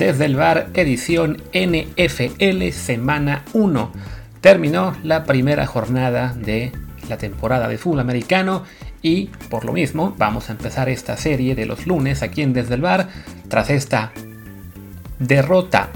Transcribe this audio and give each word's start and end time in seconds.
desde 0.00 0.24
el 0.24 0.34
bar 0.34 0.68
edición 0.72 1.42
NFL 1.52 2.70
semana 2.72 3.44
1. 3.52 3.92
Terminó 4.40 4.96
la 5.02 5.24
primera 5.24 5.66
jornada 5.66 6.34
de 6.34 6.72
la 7.10 7.18
temporada 7.18 7.68
de 7.68 7.76
fútbol 7.76 8.00
americano 8.00 8.64
y 9.02 9.26
por 9.50 9.66
lo 9.66 9.74
mismo 9.74 10.14
vamos 10.16 10.48
a 10.48 10.52
empezar 10.52 10.88
esta 10.88 11.18
serie 11.18 11.54
de 11.54 11.66
los 11.66 11.86
lunes 11.86 12.22
aquí 12.22 12.40
en 12.40 12.54
Desde 12.54 12.76
el 12.76 12.80
Bar 12.80 13.08
tras 13.48 13.68
esta 13.68 14.12
derrota 15.18 15.90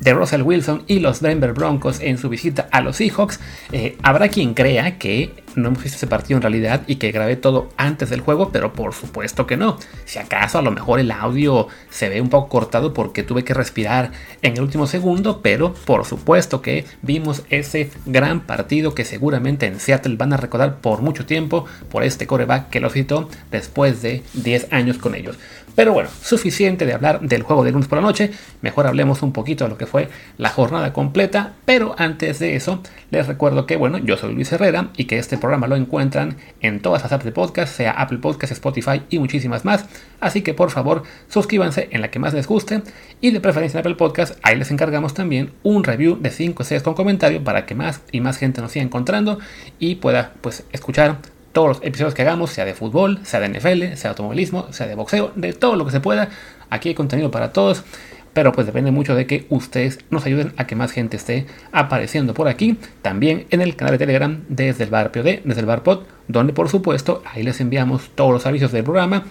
de 0.00 0.14
Russell 0.14 0.42
Wilson 0.42 0.84
y 0.86 1.00
los 1.00 1.20
Denver 1.20 1.52
Broncos 1.52 2.00
en 2.00 2.18
su 2.18 2.28
visita 2.28 2.68
a 2.70 2.80
los 2.80 2.96
Seahawks. 2.96 3.40
Eh, 3.72 3.96
habrá 4.02 4.28
quien 4.28 4.54
crea 4.54 4.98
que 4.98 5.32
no 5.56 5.68
hemos 5.68 5.82
visto 5.82 5.96
ese 5.96 6.06
partido 6.06 6.38
en 6.38 6.42
realidad 6.42 6.82
y 6.86 6.96
que 6.96 7.10
grabé 7.10 7.36
todo 7.36 7.70
antes 7.76 8.10
del 8.10 8.20
juego, 8.20 8.50
pero 8.52 8.72
por 8.72 8.94
supuesto 8.94 9.46
que 9.46 9.56
no. 9.56 9.78
Si 10.04 10.18
acaso 10.18 10.58
a 10.58 10.62
lo 10.62 10.70
mejor 10.70 11.00
el 11.00 11.10
audio 11.10 11.68
se 11.90 12.08
ve 12.08 12.20
un 12.20 12.28
poco 12.28 12.48
cortado 12.48 12.94
porque 12.94 13.22
tuve 13.22 13.44
que 13.44 13.54
respirar 13.54 14.12
en 14.42 14.54
el 14.54 14.62
último 14.62 14.86
segundo, 14.86 15.40
pero 15.42 15.74
por 15.74 16.04
supuesto 16.04 16.62
que 16.62 16.84
vimos 17.02 17.42
ese 17.50 17.90
gran 18.06 18.40
partido 18.40 18.94
que 18.94 19.04
seguramente 19.04 19.66
en 19.66 19.80
Seattle 19.80 20.16
van 20.16 20.32
a 20.32 20.36
recordar 20.36 20.80
por 20.80 21.02
mucho 21.02 21.26
tiempo 21.26 21.64
por 21.90 22.04
este 22.04 22.26
coreback 22.26 22.70
que 22.70 22.80
lo 22.80 22.90
citó 22.90 23.28
después 23.50 24.02
de 24.02 24.22
10 24.34 24.72
años 24.72 24.98
con 24.98 25.14
ellos. 25.14 25.36
Pero 25.74 25.92
bueno, 25.92 26.10
suficiente 26.22 26.86
de 26.86 26.92
hablar 26.92 27.20
del 27.20 27.42
juego 27.42 27.64
de 27.64 27.72
lunes 27.72 27.88
por 27.88 27.98
la 27.98 28.02
noche. 28.02 28.30
Mejor 28.60 28.86
hablemos 28.86 29.22
un 29.22 29.32
poquito 29.32 29.64
de 29.64 29.70
lo 29.70 29.78
que 29.78 29.86
fue 29.86 30.08
la 30.38 30.50
jornada 30.50 30.92
completa. 30.92 31.54
Pero 31.64 31.94
antes 31.98 32.38
de 32.38 32.56
eso, 32.56 32.82
les 33.10 33.26
recuerdo 33.26 33.66
que, 33.66 33.76
bueno, 33.76 33.98
yo 33.98 34.16
soy 34.16 34.34
Luis 34.34 34.52
Herrera 34.52 34.90
y 34.96 35.04
que 35.04 35.18
este 35.18 35.38
programa 35.38 35.66
lo 35.66 35.76
encuentran 35.76 36.36
en 36.60 36.80
todas 36.80 37.02
las 37.02 37.12
apps 37.12 37.24
de 37.24 37.32
podcast, 37.32 37.74
sea 37.74 37.92
Apple 37.92 38.18
Podcast, 38.18 38.52
Spotify 38.52 39.02
y 39.10 39.18
muchísimas 39.18 39.64
más. 39.64 39.86
Así 40.20 40.42
que 40.42 40.54
por 40.54 40.70
favor, 40.70 41.02
suscríbanse 41.28 41.88
en 41.92 42.00
la 42.00 42.10
que 42.10 42.18
más 42.18 42.34
les 42.34 42.46
guste. 42.46 42.82
Y 43.20 43.30
de 43.30 43.40
preferencia 43.40 43.78
en 43.78 43.80
Apple 43.80 43.96
Podcast, 43.96 44.38
ahí 44.42 44.56
les 44.56 44.70
encargamos 44.70 45.14
también 45.14 45.52
un 45.62 45.84
review 45.84 46.18
de 46.20 46.30
5 46.30 46.64
6 46.64 46.82
con 46.82 46.94
comentario 46.94 47.42
para 47.42 47.66
que 47.66 47.74
más 47.74 48.02
y 48.12 48.20
más 48.20 48.36
gente 48.38 48.60
nos 48.60 48.72
siga 48.72 48.84
encontrando 48.84 49.38
y 49.78 49.96
pueda 49.96 50.34
pues 50.40 50.64
escuchar 50.72 51.18
todos 51.52 51.68
los 51.68 51.78
episodios 51.82 52.14
que 52.14 52.22
hagamos, 52.22 52.50
sea 52.50 52.64
de 52.64 52.74
fútbol, 52.74 53.20
sea 53.24 53.40
de 53.40 53.48
NFL, 53.48 53.94
sea 53.94 54.02
de 54.02 54.08
automovilismo, 54.08 54.72
sea 54.72 54.86
de 54.86 54.94
boxeo, 54.94 55.32
de 55.34 55.52
todo 55.52 55.76
lo 55.76 55.84
que 55.84 55.92
se 55.92 56.00
pueda. 56.00 56.28
Aquí 56.70 56.90
hay 56.90 56.94
contenido 56.94 57.30
para 57.30 57.52
todos. 57.52 57.84
Pero 58.32 58.52
pues 58.52 58.66
depende 58.66 58.92
mucho 58.92 59.16
de 59.16 59.26
que 59.26 59.46
ustedes 59.48 59.98
nos 60.10 60.24
ayuden 60.24 60.52
a 60.56 60.66
que 60.66 60.76
más 60.76 60.92
gente 60.92 61.16
esté 61.16 61.46
apareciendo 61.72 62.32
por 62.32 62.46
aquí. 62.46 62.78
También 63.02 63.46
en 63.50 63.60
el 63.60 63.74
canal 63.74 63.92
de 63.92 63.98
Telegram 63.98 64.44
desde 64.48 64.84
el 64.84 64.90
bar 64.90 65.10
POD, 65.10 65.40
desde 65.44 65.60
el 65.60 65.66
bar 65.66 65.82
POD, 65.82 66.04
donde 66.28 66.52
por 66.52 66.68
supuesto 66.68 67.24
ahí 67.26 67.42
les 67.42 67.60
enviamos 67.60 68.10
todos 68.14 68.32
los 68.32 68.46
avisos 68.46 68.70
del 68.70 68.84
programa. 68.84 69.24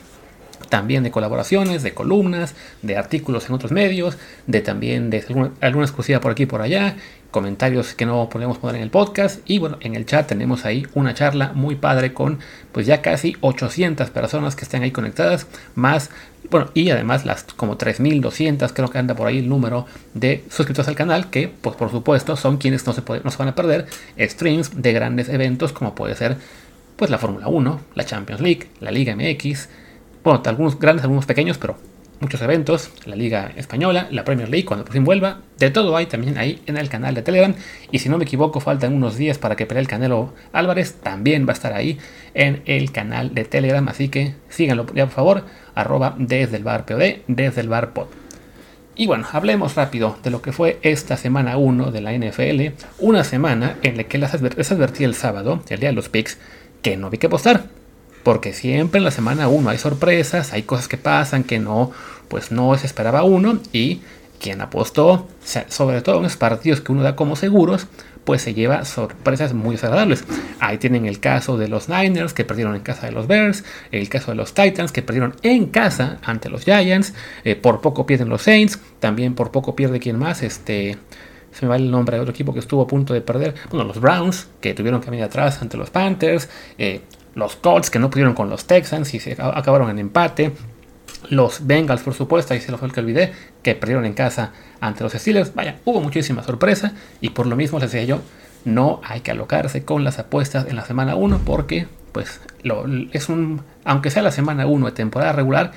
También 0.68 1.04
de 1.04 1.12
colaboraciones, 1.12 1.84
de 1.84 1.94
columnas, 1.94 2.56
de 2.82 2.98
artículos 2.98 3.48
en 3.48 3.56
otros 3.56 3.72
medios, 3.72 4.18
de 4.48 4.62
también 4.62 5.10
de 5.10 5.24
alguna, 5.62 5.86
exclusiva 5.86 6.20
por 6.20 6.32
aquí 6.32 6.44
y 6.44 6.46
por 6.46 6.62
allá, 6.62 6.98
comentarios 7.32 7.94
que 7.94 8.06
no 8.06 8.30
podemos 8.30 8.58
poner 8.58 8.76
en 8.76 8.82
el 8.82 8.90
podcast. 8.90 9.40
Y 9.46 9.60
bueno, 9.60 9.78
en 9.82 9.96
el 9.96 10.06
chat 10.06 10.28
tenemos 10.28 10.66
ahí 10.66 10.86
una 10.94 11.14
charla 11.14 11.54
muy 11.54 11.76
padre 11.76 12.14
con 12.14 12.40
pues 12.72 12.86
ya 12.86 13.02
casi 13.02 13.36
800 13.42 14.10
personas 14.10 14.56
que 14.56 14.64
están 14.64 14.84
ahí 14.84 14.92
conectadas, 14.92 15.48
más 15.76 16.10
bueno, 16.50 16.72
y 16.74 16.90
además 16.90 17.26
las 17.26 17.44
como 17.44 17.78
3200 17.78 18.74
creo 18.74 18.90
que 18.90 18.98
anda 18.98 19.14
por 19.14 19.28
ahí 19.28 19.40
el 19.40 19.50
número 19.50 19.86
de 20.14 20.44
suscriptores 20.50 20.88
al 20.88 20.96
canal 20.96 21.30
que 21.30 21.48
pues 21.48 21.76
por 21.76 21.92
supuesto 21.92 22.36
son 22.38 22.58
quienes 22.58 22.88
no 22.88 22.94
se, 22.94 23.04
no 23.24 23.30
se 23.30 23.38
van 23.38 23.50
a 23.50 23.56
perder 23.56 23.86
streams 24.18 24.82
de 24.82 24.94
grandes 24.94 25.30
eventos 25.30 25.74
como 25.74 25.94
puede 25.94 26.16
ser 26.16 26.38
pues 27.00 27.10
la 27.10 27.18
Fórmula 27.18 27.48
1, 27.48 27.80
la 27.96 28.06
Champions 28.06 28.42
League, 28.42 28.68
la 28.82 28.92
Liga 28.92 29.16
MX, 29.16 29.70
bueno, 30.30 30.44
algunos 30.46 30.78
grandes, 30.78 31.04
algunos 31.04 31.26
pequeños, 31.26 31.58
pero 31.58 31.76
muchos 32.20 32.42
eventos, 32.42 32.92
la 33.06 33.16
Liga 33.16 33.52
Española, 33.56 34.08
la 34.12 34.24
Premier 34.24 34.50
League, 34.50 34.66
cuando 34.66 34.86
por 34.86 34.94
fin 34.94 35.04
vuelva, 35.04 35.40
de 35.58 35.72
todo 35.72 35.96
hay 35.96 36.06
también 36.06 36.38
ahí 36.38 36.62
en 36.68 36.78
el 36.78 36.88
canal 36.88 37.16
de 37.16 37.22
Telegram. 37.22 37.56
Y 37.92 38.00
si 38.00 38.10
no 38.10 38.18
me 38.18 38.26
equivoco, 38.26 38.60
faltan 38.60 38.94
unos 38.94 39.18
días 39.18 39.38
para 39.38 39.56
que 39.56 39.66
pelee 39.66 39.82
el 39.82 39.88
Canelo 39.88 40.34
Álvarez, 40.54 40.96
también 41.02 41.48
va 41.48 41.52
a 41.52 41.54
estar 41.54 41.74
ahí 41.74 41.98
en 42.34 42.62
el 42.66 42.92
canal 42.92 43.34
de 43.34 43.44
Telegram. 43.46 43.88
Así 43.88 44.10
que 44.10 44.36
síganlo 44.50 44.86
ya 44.94 45.06
por 45.06 45.16
favor, 45.16 45.46
arroba 45.74 46.16
desde 46.18 46.58
el 46.58 46.64
bar 46.64 46.86
POD, 46.86 47.22
desde 47.28 47.62
el 47.62 47.70
bar 47.70 47.94
pod. 47.94 48.08
Y 48.96 49.08
bueno, 49.08 49.26
hablemos 49.32 49.76
rápido 49.76 50.18
de 50.24 50.30
lo 50.30 50.42
que 50.42 50.52
fue 50.52 50.78
esta 50.82 51.16
semana 51.16 51.58
1 51.58 51.92
de 51.92 52.02
la 52.02 52.14
NFL, 52.14 52.84
una 53.00 53.24
semana 53.24 53.78
en 53.82 53.96
la 53.98 54.04
que 54.04 54.18
les 54.18 54.34
advertí 54.34 55.06
el 55.06 55.16
sábado, 55.16 55.64
el 55.70 55.80
día 55.80 55.90
de 55.90 55.96
los 55.96 56.10
picks, 56.10 56.38
que 56.82 56.98
no 56.98 57.10
vi 57.10 57.18
que 57.18 57.28
apostar 57.28 57.79
porque 58.30 58.54
siempre 58.54 59.00
en 59.00 59.06
la 59.06 59.10
semana 59.10 59.48
1 59.48 59.72
hay 59.72 59.80
sorpresas, 59.80 60.54
hay 60.54 60.62
cosas 60.62 60.88
que 60.88 60.98
pasan 60.98 61.44
que 61.44 61.58
no, 61.58 61.90
pues 62.28 62.52
no 62.52 62.78
se 62.78 62.86
esperaba 62.86 63.24
uno 63.24 63.60
y 63.74 64.02
quien 64.40 64.62
apostó, 64.62 65.28
sobre 65.68 66.04
todo 66.04 66.18
en 66.18 66.24
los 66.26 66.38
partidos 66.38 66.80
que 66.80 66.92
uno 66.92 67.02
da 67.02 67.16
como 67.16 67.36
seguros, 67.36 67.88
pues 68.26 68.44
se 68.44 68.54
lleva 68.54 68.86
sorpresas 68.86 69.56
muy 69.56 69.78
desagradables. 69.78 70.26
Ahí 70.60 70.78
tienen 70.78 71.08
el 71.08 71.20
caso 71.20 71.58
de 71.58 71.70
los 71.70 71.90
Niners 71.90 72.36
que 72.36 72.46
perdieron 72.46 72.76
en 72.76 72.84
casa 72.84 73.08
de 73.08 73.14
los 73.14 73.26
Bears, 73.26 73.64
el 73.92 74.08
caso 74.10 74.30
de 74.30 74.36
los 74.36 74.54
Titans 74.54 74.92
que 74.92 75.02
perdieron 75.02 75.34
en 75.42 75.66
casa 75.66 76.20
ante 76.22 76.50
los 76.50 76.66
Giants, 76.66 77.16
eh, 77.44 77.56
por 77.56 77.82
poco 77.82 78.06
pierden 78.06 78.30
los 78.30 78.44
Saints, 78.44 78.80
también 79.00 79.34
por 79.34 79.50
poco 79.50 79.76
pierde 79.76 80.00
quien 80.00 80.20
más, 80.20 80.44
este 80.44 81.00
se 81.52 81.66
me 81.66 81.70
va 81.72 81.78
el 81.78 81.90
nombre 81.90 82.18
de 82.18 82.22
otro 82.22 82.32
equipo 82.32 82.54
que 82.54 82.60
estuvo 82.60 82.84
a 82.84 82.88
punto 82.88 83.16
de 83.16 83.22
perder. 83.22 83.56
Bueno, 83.72 83.86
los 83.86 84.00
Browns, 84.00 84.48
que 84.62 84.76
tuvieron 84.76 85.02
que 85.02 85.10
venir 85.10 85.26
atrás 85.26 85.60
ante 85.64 85.78
los 85.78 85.90
Panthers. 85.90 86.48
Eh, 86.78 87.02
los 87.36 87.56
Colts 87.56 87.90
que 87.90 88.00
no 88.00 88.10
pudieron 88.10 88.34
con 88.34 88.50
los 88.50 88.66
Texans 88.66 89.14
y 89.14 89.20
se 89.20 89.34
acabaron 89.34 89.90
en 89.90 90.00
empate. 90.00 90.54
Los 91.30 91.68
Bengals, 91.68 92.02
por 92.02 92.14
supuesto, 92.14 92.54
ahí 92.54 92.62
se 92.62 92.72
lo 92.72 92.78
fue 92.78 92.88
el 92.88 92.94
que 92.94 93.00
olvidé, 93.02 93.34
que 93.62 93.76
perdieron 93.76 94.06
en 94.06 94.14
casa 94.14 94.52
ante 94.80 95.04
los 95.04 95.14
Steelers. 95.14 95.54
Vaya, 95.54 95.78
hubo 95.86 96.02
muchísima 96.02 96.44
sorpresa 96.44 96.94
y 97.22 97.30
por 97.30 97.46
lo 97.46 97.56
mismo 97.56 97.80
les 97.80 97.92
decía 97.92 98.06
yo, 98.06 98.22
no 98.66 99.02
hay 99.04 99.22
que 99.22 99.32
alocarse 99.32 99.84
con 99.84 100.04
las 100.04 100.20
apuestas 100.20 100.68
en 100.68 100.76
la 100.76 100.86
semana 100.86 101.16
1 101.16 101.42
porque, 101.46 101.88
pues, 102.12 102.42
lo, 102.64 102.86
es 103.12 103.30
un, 103.30 103.62
aunque 103.86 104.10
sea 104.10 104.24
la 104.24 104.32
semana 104.32 104.66
1 104.66 104.86
de 104.86 104.92
temporada 104.92 105.34
regular, 105.34 105.72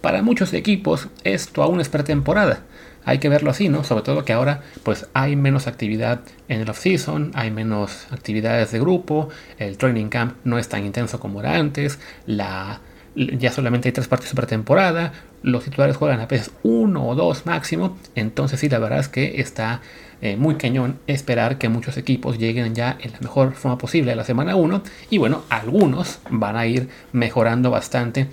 para 0.00 0.22
muchos 0.22 0.52
equipos 0.54 1.08
esto 1.24 1.62
aún 1.62 1.80
es 1.80 1.88
pretemporada 1.88 2.62
hay 3.04 3.18
que 3.18 3.28
verlo 3.28 3.50
así, 3.50 3.68
¿no? 3.68 3.84
Sobre 3.84 4.02
todo 4.02 4.24
que 4.24 4.32
ahora 4.32 4.62
pues 4.82 5.08
hay 5.14 5.36
menos 5.36 5.66
actividad 5.66 6.20
en 6.48 6.60
el 6.60 6.70
off-season, 6.70 7.32
hay 7.34 7.50
menos 7.50 8.06
actividades 8.10 8.72
de 8.72 8.80
grupo, 8.80 9.28
el 9.58 9.78
training 9.78 10.08
camp 10.08 10.34
no 10.44 10.58
es 10.58 10.68
tan 10.68 10.84
intenso 10.84 11.20
como 11.20 11.40
era 11.40 11.56
antes, 11.56 11.98
la, 12.26 12.80
ya 13.14 13.52
solamente 13.52 13.88
hay 13.88 13.92
tres 13.92 14.08
partidos 14.08 14.32
de 14.32 14.36
pretemporada, 14.36 15.12
los 15.42 15.64
titulares 15.64 15.96
juegan 15.96 16.20
a 16.20 16.26
veces 16.26 16.50
uno 16.62 17.08
o 17.08 17.14
dos 17.14 17.46
máximo, 17.46 17.96
entonces 18.14 18.60
sí, 18.60 18.68
la 18.68 18.78
verdad 18.78 19.00
es 19.00 19.08
que 19.08 19.40
está 19.40 19.80
eh, 20.22 20.36
muy 20.36 20.56
cañón 20.56 20.98
esperar 21.06 21.56
que 21.56 21.70
muchos 21.70 21.96
equipos 21.96 22.38
lleguen 22.38 22.74
ya 22.74 22.98
en 23.00 23.12
la 23.12 23.20
mejor 23.20 23.54
forma 23.54 23.78
posible 23.78 24.12
a 24.12 24.16
la 24.16 24.24
semana 24.24 24.54
1 24.54 24.82
y 25.08 25.16
bueno, 25.16 25.44
algunos 25.48 26.18
van 26.28 26.56
a 26.56 26.66
ir 26.66 26.90
mejorando 27.12 27.70
bastante 27.70 28.26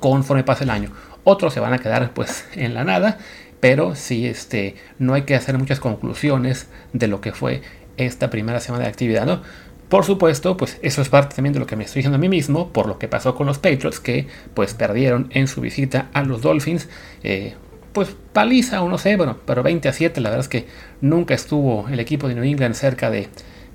conforme 0.00 0.42
pase 0.42 0.64
el 0.64 0.70
año. 0.70 0.90
Otros 1.24 1.52
se 1.52 1.60
van 1.60 1.74
a 1.74 1.78
quedar 1.78 2.14
pues 2.14 2.46
en 2.54 2.72
la 2.72 2.84
nada 2.84 3.18
pero 3.62 3.94
sí 3.94 4.26
este, 4.26 4.74
no 4.98 5.14
hay 5.14 5.22
que 5.22 5.36
hacer 5.36 5.56
muchas 5.56 5.78
conclusiones 5.78 6.66
de 6.92 7.06
lo 7.06 7.20
que 7.20 7.30
fue 7.30 7.62
esta 7.96 8.28
primera 8.28 8.58
semana 8.58 8.82
de 8.82 8.90
actividad, 8.90 9.24
¿no? 9.24 9.40
Por 9.88 10.04
supuesto, 10.04 10.56
pues 10.56 10.80
eso 10.82 11.00
es 11.00 11.08
parte 11.08 11.36
también 11.36 11.52
de 11.52 11.60
lo 11.60 11.66
que 11.66 11.76
me 11.76 11.84
estoy 11.84 12.00
diciendo 12.00 12.16
a 12.16 12.18
mí 12.18 12.28
mismo, 12.28 12.72
por 12.72 12.88
lo 12.88 12.98
que 12.98 13.06
pasó 13.06 13.36
con 13.36 13.46
los 13.46 13.60
Patriots, 13.60 14.00
que 14.00 14.26
pues 14.54 14.74
perdieron 14.74 15.28
en 15.30 15.46
su 15.46 15.60
visita 15.60 16.08
a 16.12 16.24
los 16.24 16.42
Dolphins, 16.42 16.88
eh, 17.22 17.54
pues 17.92 18.16
paliza 18.32 18.82
o 18.82 18.88
no 18.88 18.98
sé, 18.98 19.14
bueno, 19.14 19.38
pero 19.46 19.62
20 19.62 19.88
a 19.88 19.92
7, 19.92 20.20
la 20.20 20.30
verdad 20.30 20.44
es 20.44 20.48
que 20.48 20.66
nunca 21.00 21.34
estuvo 21.34 21.88
el 21.88 22.00
equipo 22.00 22.26
de 22.26 22.34
New 22.34 22.42
England 22.42 22.74
cerca 22.74 23.10
de, 23.10 23.28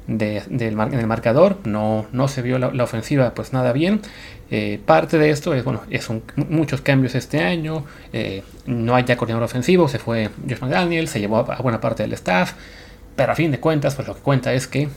del 0.07 0.44
en 0.50 0.94
el 0.94 1.07
marcador, 1.07 1.57
no, 1.65 2.07
no 2.12 2.27
se 2.27 2.42
vio 2.42 2.57
la, 2.59 2.71
la, 2.71 2.83
ofensiva 2.83 3.33
pues 3.33 3.54
nada 3.54 3.74
bien, 3.74 4.01
eh, 4.50 4.80
parte 4.86 5.18
de 5.18 5.30
esto 5.30 5.54
es, 5.54 5.63
bueno, 5.63 5.81
es 5.89 6.07
muchos 6.36 6.81
cambios 6.81 7.15
este 7.15 7.39
año. 7.39 7.86
Eh, 8.13 8.44
no 8.65 8.95
hay 8.95 9.04
ya 9.04 9.18
coordinador 9.18 9.44
ofensivo, 9.44 9.88
se 9.88 10.00
fue 10.00 10.30
Josh 10.48 10.62
McDaniel, 10.62 11.07
se 11.07 11.19
llevó 11.19 11.38
a, 11.39 11.62
buena 11.62 11.81
parte 11.81 12.04
del 12.04 12.13
staff. 12.13 12.54
Pero 13.15 13.31
a 13.31 13.36
fin 13.36 13.51
de 13.51 13.59
cuentas, 13.59 13.95
pues 13.95 14.07
lo 14.07 14.15
que 14.15 14.21
cuenta 14.21 14.54
es 14.54 14.68
que 14.68 14.89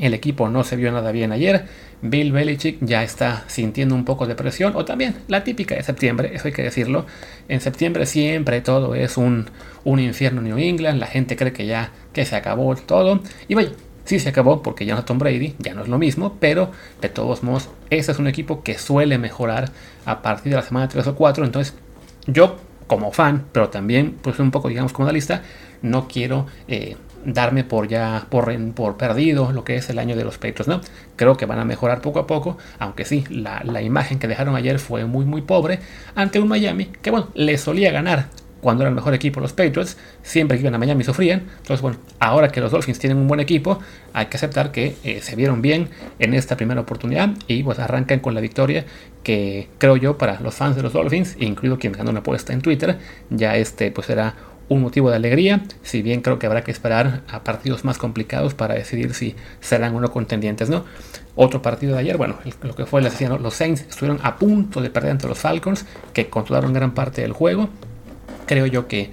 el 0.00 0.14
equipo 0.14 0.48
no 0.48 0.64
se 0.64 0.76
vio 0.76 0.90
nada 0.90 1.12
bien 1.12 1.30
ayer. 1.30 1.66
Bill 2.02 2.32
Belichick 2.32 2.78
ya 2.80 3.02
está 3.02 3.44
sintiendo 3.46 3.94
un 3.94 4.04
poco 4.04 4.26
de 4.26 4.34
presión, 4.34 4.74
o 4.76 4.84
también 4.84 5.14
la 5.28 5.44
típica 5.44 5.74
de 5.74 5.82
septiembre, 5.82 6.32
eso 6.34 6.48
hay 6.48 6.52
que 6.52 6.62
decirlo. 6.62 7.06
En 7.48 7.60
septiembre 7.60 8.04
siempre 8.06 8.60
todo 8.60 8.94
es 8.94 9.16
un, 9.16 9.46
un 9.84 10.00
infierno 10.00 10.40
en 10.40 10.48
New 10.48 10.58
England, 10.58 10.98
la 10.98 11.06
gente 11.06 11.36
cree 11.36 11.52
que 11.52 11.66
ya 11.66 11.92
que 12.12 12.24
se 12.26 12.36
acabó 12.36 12.74
todo. 12.76 13.22
Y 13.48 13.54
vaya, 13.54 13.70
Sí 14.04 14.18
se 14.18 14.28
acabó 14.28 14.62
porque 14.62 14.84
ya 14.84 14.94
no 14.94 15.04
Tom 15.04 15.18
Brady, 15.18 15.54
ya 15.58 15.74
no 15.74 15.82
es 15.82 15.88
lo 15.88 15.98
mismo, 15.98 16.36
pero 16.38 16.70
de 17.00 17.08
todos 17.08 17.42
modos, 17.42 17.70
este 17.90 18.12
es 18.12 18.18
un 18.18 18.26
equipo 18.26 18.62
que 18.62 18.78
suele 18.78 19.18
mejorar 19.18 19.70
a 20.04 20.20
partir 20.22 20.50
de 20.50 20.56
la 20.56 20.62
semana 20.62 20.88
3 20.88 21.06
o 21.06 21.14
4. 21.14 21.44
Entonces, 21.44 21.74
yo 22.26 22.56
como 22.86 23.12
fan, 23.12 23.46
pero 23.52 23.70
también 23.70 24.16
pues 24.20 24.38
un 24.38 24.50
poco 24.50 24.68
digamos 24.68 24.92
como 24.92 25.06
analista, 25.06 25.42
no 25.82 26.06
quiero 26.06 26.46
eh, 26.68 26.96
darme 27.24 27.64
por 27.64 27.88
ya 27.88 28.26
por, 28.28 28.52
por 28.72 28.96
perdido 28.96 29.52
lo 29.52 29.64
que 29.64 29.76
es 29.76 29.88
el 29.90 29.98
año 29.98 30.16
de 30.16 30.24
los 30.24 30.36
Patriots, 30.36 30.68
¿no? 30.68 30.80
Creo 31.16 31.36
que 31.36 31.46
van 31.46 31.58
a 31.58 31.64
mejorar 31.64 32.00
poco 32.00 32.18
a 32.18 32.26
poco, 32.26 32.58
aunque 32.78 33.04
sí, 33.04 33.24
la, 33.30 33.62
la 33.64 33.82
imagen 33.82 34.18
que 34.18 34.28
dejaron 34.28 34.54
ayer 34.56 34.78
fue 34.78 35.04
muy 35.06 35.24
muy 35.24 35.42
pobre 35.42 35.80
ante 36.14 36.40
un 36.40 36.48
Miami 36.48 36.86
que 36.86 37.10
bueno, 37.10 37.28
le 37.34 37.56
solía 37.58 37.90
ganar 37.90 38.26
cuando 38.64 38.82
era 38.82 38.88
el 38.88 38.94
mejor 38.94 39.12
equipo 39.12 39.40
los 39.40 39.52
Patriots, 39.52 39.98
siempre 40.22 40.58
iban 40.58 40.74
a 40.74 40.78
Miami 40.78 41.04
sufrían. 41.04 41.40
Entonces, 41.58 41.82
bueno, 41.82 41.98
ahora 42.18 42.48
que 42.48 42.62
los 42.62 42.72
Dolphins 42.72 42.98
tienen 42.98 43.18
un 43.18 43.28
buen 43.28 43.38
equipo, 43.38 43.78
hay 44.14 44.26
que 44.26 44.38
aceptar 44.38 44.72
que 44.72 44.96
eh, 45.04 45.20
se 45.20 45.36
vieron 45.36 45.60
bien 45.60 45.90
en 46.18 46.32
esta 46.32 46.56
primera 46.56 46.80
oportunidad 46.80 47.28
y 47.46 47.62
pues 47.62 47.78
arrancan 47.78 48.20
con 48.20 48.32
la 48.32 48.40
victoria 48.40 48.86
que 49.22 49.68
creo 49.76 49.98
yo 49.98 50.16
para 50.16 50.40
los 50.40 50.54
fans 50.54 50.76
de 50.76 50.82
los 50.82 50.94
Dolphins, 50.94 51.36
incluido 51.40 51.78
quien 51.78 51.92
ganó 51.92 52.08
una 52.08 52.20
apuesta 52.20 52.54
en 52.54 52.62
Twitter, 52.62 52.96
ya 53.28 53.54
este 53.56 53.90
pues 53.90 54.06
será 54.06 54.34
un 54.70 54.80
motivo 54.80 55.10
de 55.10 55.16
alegría, 55.16 55.62
si 55.82 56.00
bien 56.00 56.22
creo 56.22 56.38
que 56.38 56.46
habrá 56.46 56.64
que 56.64 56.70
esperar 56.70 57.20
a 57.28 57.44
partidos 57.44 57.84
más 57.84 57.98
complicados 57.98 58.54
para 58.54 58.74
decidir 58.74 59.12
si 59.12 59.36
serán 59.60 59.94
o 59.94 60.00
no 60.00 60.10
contendientes, 60.10 60.70
¿no? 60.70 60.86
Otro 61.36 61.60
partido 61.60 61.92
de 61.92 62.00
ayer, 62.00 62.16
bueno, 62.16 62.38
lo 62.62 62.74
que 62.74 62.86
fue 62.86 63.02
la 63.02 63.10
sesión, 63.10 63.42
los 63.42 63.52
Saints 63.52 63.82
estuvieron 63.82 64.20
a 64.22 64.36
punto 64.36 64.80
de 64.80 64.88
perder 64.88 65.10
ante 65.10 65.28
los 65.28 65.38
Falcons, 65.38 65.84
que 66.14 66.30
controlaron 66.30 66.72
gran 66.72 66.94
parte 66.94 67.20
del 67.20 67.32
juego, 67.32 67.68
creo 68.46 68.66
yo 68.66 68.86
que 68.88 69.10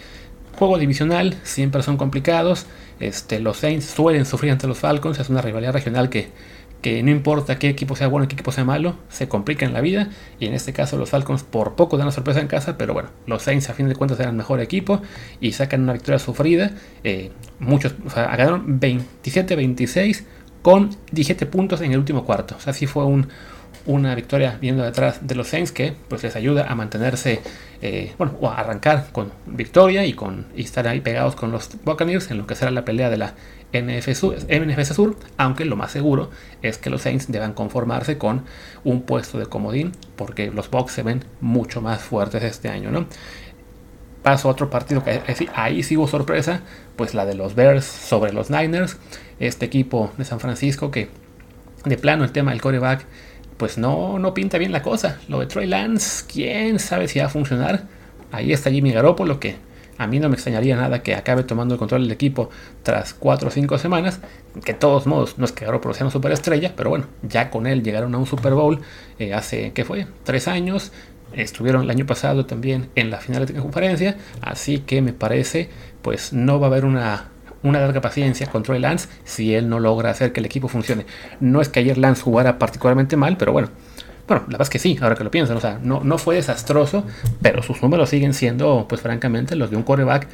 juego 0.58 0.78
divisional 0.78 1.36
siempre 1.44 1.82
son 1.84 1.98
complicados. 1.98 2.66
Este, 3.00 3.40
los 3.40 3.58
Saints 3.58 3.86
suelen 3.86 4.26
sufrir 4.26 4.52
ante 4.52 4.68
los 4.68 4.78
Falcons, 4.78 5.20
es 5.20 5.30
una 5.30 5.42
rivalidad 5.42 5.74
regional 5.74 6.10
que, 6.10 6.30
que 6.82 7.02
no 7.04 7.12
importa 7.12 7.58
qué 7.58 7.70
equipo 7.70 7.96
sea 7.96 8.08
bueno, 8.08 8.28
qué 8.28 8.34
equipo 8.34 8.52
sea 8.52 8.64
malo, 8.64 8.96
se 9.10 9.28
complica 9.28 9.66
en 9.66 9.74
la 9.74 9.82
vida. 9.82 10.10
Y 10.40 10.46
en 10.46 10.54
este 10.54 10.74
caso 10.74 10.98
los 10.98 11.10
Falcons 11.10 11.44
por 11.44 11.76
poco 11.76 11.98
dan 11.98 12.08
la 12.08 12.12
sorpresa 12.12 12.42
en 12.42 12.48
casa, 12.48 12.78
pero 12.78 12.94
bueno, 12.94 13.10
los 13.26 13.44
Saints 13.44 13.70
a 13.70 13.74
fin 13.74 13.88
de 13.88 13.96
cuentas 13.96 14.20
eran 14.20 14.32
el 14.32 14.38
mejor 14.38 14.60
equipo 14.60 15.02
y 15.40 15.54
sacan 15.54 15.82
una 15.82 15.94
victoria 15.94 16.20
sufrida. 16.20 16.72
Eh, 17.04 17.32
muchos, 17.60 17.96
o 18.06 18.10
sea, 18.10 18.36
ganaron 18.36 18.80
27-26 18.80 20.24
con 20.62 20.92
17 21.12 21.46
puntos 21.48 21.82
en 21.82 21.92
el 21.92 21.98
último 21.98 22.26
cuarto. 22.26 22.56
O 22.58 22.60
sea, 22.60 22.74
sí 22.74 22.86
fue 22.86 23.06
un, 23.06 23.28
una 23.86 24.16
victoria 24.16 24.58
viendo 24.60 24.84
detrás 24.84 25.28
de 25.28 25.36
los 25.36 25.48
Saints 25.48 25.72
que 25.72 25.94
pues 26.08 26.24
les 26.24 26.36
ayuda 26.36 26.68
a 26.68 26.76
mantenerse, 26.76 27.42
eh, 27.82 28.14
bueno, 28.18 28.36
o 28.40 28.50
a 28.50 28.56
arrancar 28.56 29.08
con 29.12 29.32
victoria 29.46 30.06
y, 30.06 30.14
con, 30.14 30.48
estar 30.56 30.88
ahí 30.88 31.02
pegados 31.02 31.36
con 31.36 31.52
los 31.52 31.70
Buccaneers 31.84 32.32
en 32.32 32.38
lo 32.38 32.48
que 32.48 32.56
será 32.56 32.72
la 32.72 32.86
pelea 32.86 33.10
de 33.10 33.18
la 33.18 33.34
NFC 33.74 34.14
Sur, 34.94 35.16
aunque 35.38 35.66
lo 35.66 35.76
más 35.76 35.92
seguro 35.92 36.30
es 36.62 36.78
que 36.78 36.90
los 36.90 37.02
Saints 37.02 37.32
deban 37.32 37.54
conformarse 37.54 38.18
con 38.18 38.44
un 38.84 39.04
puesto 39.04 39.40
de 39.40 39.46
comodín 39.46 39.94
porque 40.16 40.52
los 40.52 40.70
Bucks 40.70 40.92
se 40.92 41.04
ven 41.04 41.24
mucho 41.40 41.82
más 41.82 42.02
fuertes 42.02 42.44
este 42.44 42.70
año, 42.70 42.92
¿no? 42.92 43.08
Paso 44.24 44.50
a 44.50 44.52
otro 44.52 44.70
partido 44.70 45.04
que 45.04 45.22
ahí 45.56 45.82
sí 45.82 45.98
hubo 45.98 46.08
sorpresa, 46.08 46.62
pues 46.96 47.16
la 47.16 47.26
de 47.26 47.34
los 47.34 47.56
Bears 47.56 47.86
sobre 47.86 48.34
los 48.34 48.52
Niners, 48.52 48.98
este 49.40 49.66
equipo 49.66 50.12
de 50.18 50.26
San 50.26 50.40
Francisco 50.40 50.92
que 50.92 51.10
de 51.86 51.98
plano 51.98 52.24
el 52.24 52.32
tema 52.32 52.52
del 52.52 52.62
coreback 52.62 53.06
pues 53.62 53.78
no, 53.78 54.18
no 54.18 54.34
pinta 54.34 54.58
bien 54.58 54.72
la 54.72 54.82
cosa. 54.82 55.20
Lo 55.28 55.40
de 55.40 55.46
Troy 55.46 55.68
Lance, 55.68 56.26
quién 56.28 56.80
sabe 56.80 57.08
si 57.08 57.20
va 57.20 57.26
a 57.26 57.30
funcionar. 57.30 57.84
Ahí 58.32 58.54
está 58.54 58.72
Jimmy 58.72 58.92
Garoppolo, 58.92 59.40
que 59.40 59.56
a 60.00 60.08
mí 60.08 60.20
no 60.20 60.30
me 60.30 60.34
extrañaría 60.34 60.76
nada 60.76 61.04
que 61.04 61.14
acabe 61.14 61.44
tomando 61.44 61.76
el 61.76 61.78
control 61.78 62.02
del 62.02 62.12
equipo 62.12 62.50
tras 62.82 63.14
4 63.14 63.50
o 63.50 63.52
5 63.52 63.78
semanas. 63.78 64.20
Que 64.66 64.74
de 64.74 64.80
todos 64.80 65.06
modos, 65.06 65.38
no 65.38 65.46
es 65.46 65.52
que 65.52 65.66
Garoppolo 65.66 65.94
sea 65.94 66.08
una 66.08 66.12
superestrella, 66.12 66.74
pero 66.76 66.90
bueno, 66.90 67.06
ya 67.22 67.52
con 67.52 67.68
él 67.68 67.84
llegaron 67.84 68.16
a 68.16 68.18
un 68.18 68.26
Super 68.26 68.56
Bowl 68.56 68.80
eh, 69.20 69.36
hace, 69.36 69.74
¿qué 69.74 69.86
fue? 69.86 70.08
3 70.24 70.48
años. 70.48 70.92
Estuvieron 71.34 71.84
el 71.84 71.92
año 71.92 72.08
pasado 72.08 72.48
también 72.48 72.90
en 72.96 73.12
la 73.12 73.20
final 73.20 73.46
de 73.46 73.54
conferencia. 73.54 74.18
Así 74.42 74.80
que 74.80 75.04
me 75.04 75.14
parece, 75.14 75.70
pues 76.02 76.34
no 76.34 76.60
va 76.60 76.66
a 76.66 76.70
haber 76.72 76.84
una 76.84 77.30
una 77.64 77.80
larga 77.80 78.02
paciencia 78.02 78.48
contra 78.48 78.76
el 78.76 78.82
Lance 78.82 79.08
si 79.24 79.54
él 79.54 79.70
no 79.70 79.80
logra 79.80 80.10
hacer 80.10 80.34
que 80.34 80.40
el 80.40 80.46
equipo 80.46 80.68
funcione. 80.68 81.06
No 81.40 81.62
es 81.62 81.70
que 81.70 81.80
ayer 81.80 81.98
Lance 81.98 82.22
jugara 82.22 82.60
particularmente 82.60 83.18
mal, 83.18 83.38
pero 83.38 83.52
bueno. 83.52 83.70
Bueno, 84.28 84.44
la 84.44 84.52
verdad 84.52 84.62
es 84.62 84.70
que 84.70 84.80
sí, 84.80 84.98
ahora 85.02 85.16
que 85.16 85.24
lo 85.24 85.32
piensan, 85.32 85.58
o 85.58 85.60
sea, 85.60 85.80
no, 85.82 86.02
no 86.04 86.18
fue 86.18 86.36
desastroso, 86.36 87.04
pero 87.42 87.62
sus 87.64 87.82
números 87.82 88.10
siguen 88.10 88.34
siendo, 88.34 88.86
pues 88.88 89.02
francamente, 89.02 89.56
los 89.56 89.72
de 89.72 89.78
un 89.78 89.84
quarterback 89.84 90.28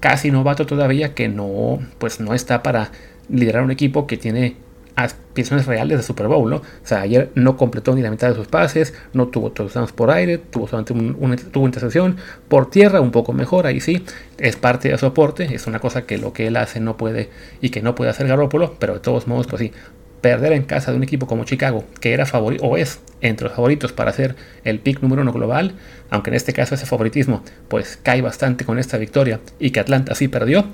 casi 0.00 0.30
novato 0.30 0.66
todavía 0.66 1.14
que 1.14 1.28
no, 1.28 1.78
pues 1.98 2.20
no 2.20 2.34
está 2.34 2.62
para 2.62 2.90
liderar 3.28 3.62
un 3.62 3.70
equipo 3.70 4.06
que 4.06 4.16
tiene 4.16 4.56
aspiraciones 4.98 5.66
reales 5.66 5.98
de 5.98 6.02
Super 6.02 6.26
Bowl, 6.26 6.50
¿no? 6.50 6.56
O 6.56 6.62
sea, 6.82 7.02
ayer 7.02 7.30
no 7.36 7.56
completó 7.56 7.94
ni 7.94 8.02
la 8.02 8.10
mitad 8.10 8.28
de 8.28 8.34
sus 8.34 8.48
pases, 8.48 8.94
no 9.12 9.28
tuvo 9.28 9.52
touchdowns 9.52 9.92
por 9.92 10.10
aire, 10.10 10.38
tuvo 10.38 10.66
solamente 10.66 10.92
un, 10.92 11.36
tuvo 11.52 11.66
intercepción 11.66 12.16
por 12.48 12.68
tierra, 12.68 13.00
un 13.00 13.12
poco 13.12 13.32
mejor, 13.32 13.66
ahí 13.66 13.80
sí, 13.80 14.04
es 14.38 14.56
parte 14.56 14.88
de 14.88 14.98
su 14.98 15.06
aporte, 15.06 15.54
es 15.54 15.68
una 15.68 15.78
cosa 15.78 16.02
que 16.02 16.18
lo 16.18 16.32
que 16.32 16.48
él 16.48 16.56
hace 16.56 16.80
no 16.80 16.96
puede 16.96 17.30
y 17.60 17.70
que 17.70 17.80
no 17.80 17.94
puede 17.94 18.10
hacer 18.10 18.26
Garoppolo, 18.26 18.74
pero 18.80 18.94
de 18.94 19.00
todos 19.00 19.28
modos, 19.28 19.46
pues 19.46 19.60
sí, 19.60 19.72
perder 20.20 20.52
en 20.52 20.64
casa 20.64 20.90
de 20.90 20.96
un 20.96 21.04
equipo 21.04 21.28
como 21.28 21.44
Chicago, 21.44 21.84
que 22.00 22.12
era 22.12 22.26
favorito 22.26 22.64
o 22.64 22.76
es 22.76 22.98
entre 23.20 23.46
los 23.46 23.54
favoritos 23.54 23.92
para 23.92 24.12
ser 24.12 24.34
el 24.64 24.80
pick 24.80 25.00
número 25.00 25.22
uno 25.22 25.32
global, 25.32 25.74
aunque 26.10 26.30
en 26.30 26.34
este 26.34 26.52
caso 26.52 26.74
ese 26.74 26.86
favoritismo 26.86 27.44
pues 27.68 28.00
cae 28.02 28.20
bastante 28.20 28.64
con 28.64 28.80
esta 28.80 28.98
victoria 28.98 29.38
y 29.60 29.70
que 29.70 29.78
Atlanta 29.78 30.16
sí 30.16 30.26
perdió, 30.26 30.66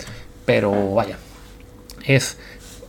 pero 0.46 0.94
vaya, 0.94 1.18
es 2.06 2.38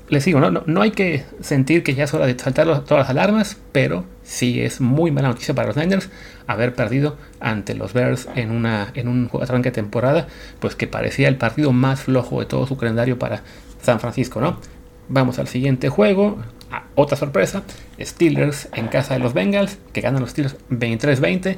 les 0.07 0.23
digo, 0.23 0.39
no, 0.39 0.51
no, 0.51 0.81
hay 0.81 0.91
que 0.91 1.25
sentir 1.41 1.83
que 1.83 1.95
ya 1.95 2.03
es 2.03 2.13
hora 2.13 2.27
de 2.27 2.37
saltar 2.37 2.65
todas 2.83 3.01
las 3.01 3.09
alarmas, 3.09 3.57
pero 3.71 4.05
sí 4.23 4.61
es 4.61 4.79
muy 4.79 5.11
mala 5.11 5.29
noticia 5.29 5.55
para 5.55 5.67
los 5.67 5.77
Niners 5.77 6.09
haber 6.47 6.75
perdido 6.75 7.17
ante 7.39 7.73
los 7.73 7.93
Bears 7.93 8.27
en, 8.35 8.51
una, 8.51 8.91
en 8.93 9.07
un 9.07 9.29
arranque 9.41 9.69
de 9.69 9.75
temporada, 9.75 10.27
pues 10.59 10.75
que 10.75 10.87
parecía 10.87 11.27
el 11.27 11.37
partido 11.37 11.71
más 11.71 12.01
flojo 12.01 12.39
de 12.39 12.45
todo 12.45 12.67
su 12.67 12.77
calendario 12.77 13.17
para 13.17 13.41
San 13.81 13.99
Francisco, 13.99 14.41
¿no? 14.41 14.59
Vamos 15.07 15.39
al 15.39 15.47
siguiente 15.47 15.89
juego. 15.89 16.37
Ah, 16.71 16.85
otra 16.95 17.17
sorpresa, 17.17 17.63
Steelers 17.99 18.69
en 18.73 18.87
casa 18.87 19.13
de 19.13 19.19
los 19.19 19.33
Bengals, 19.33 19.77
que 19.93 20.01
ganan 20.01 20.21
los 20.21 20.31
Steelers 20.31 20.55
23-20, 20.69 21.57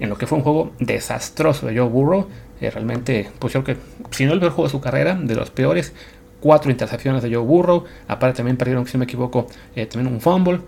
en 0.00 0.08
lo 0.08 0.16
que 0.16 0.26
fue 0.26 0.38
un 0.38 0.44
juego 0.44 0.72
desastroso 0.78 1.66
de 1.66 1.78
Joe 1.78 1.88
Burrow. 1.88 2.28
Eh, 2.60 2.70
realmente, 2.70 3.30
pues 3.38 3.52
yo 3.52 3.62
creo 3.62 3.76
que 3.76 3.82
si 4.10 4.24
no 4.24 4.32
el 4.32 4.40
peor 4.40 4.52
juego 4.52 4.68
de 4.68 4.72
su 4.72 4.80
carrera, 4.80 5.14
de 5.14 5.34
los 5.34 5.50
peores, 5.50 5.92
cuatro 6.40 6.70
intercepciones 6.70 7.22
de 7.22 7.34
Joe 7.34 7.44
Burrow, 7.44 7.84
aparte 8.08 8.38
también 8.38 8.56
perdieron, 8.56 8.86
si 8.86 8.94
no 8.94 9.00
me 9.00 9.04
equivoco, 9.04 9.46
eh, 9.74 9.86
también 9.86 10.12
un 10.12 10.20
fumble. 10.20 10.60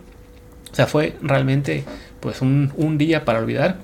O 0.70 0.74
sea, 0.74 0.86
fue 0.86 1.16
realmente 1.22 1.84
pues 2.20 2.42
un, 2.42 2.98
día 2.98 3.24
para 3.24 3.38
olvidar 3.38 3.78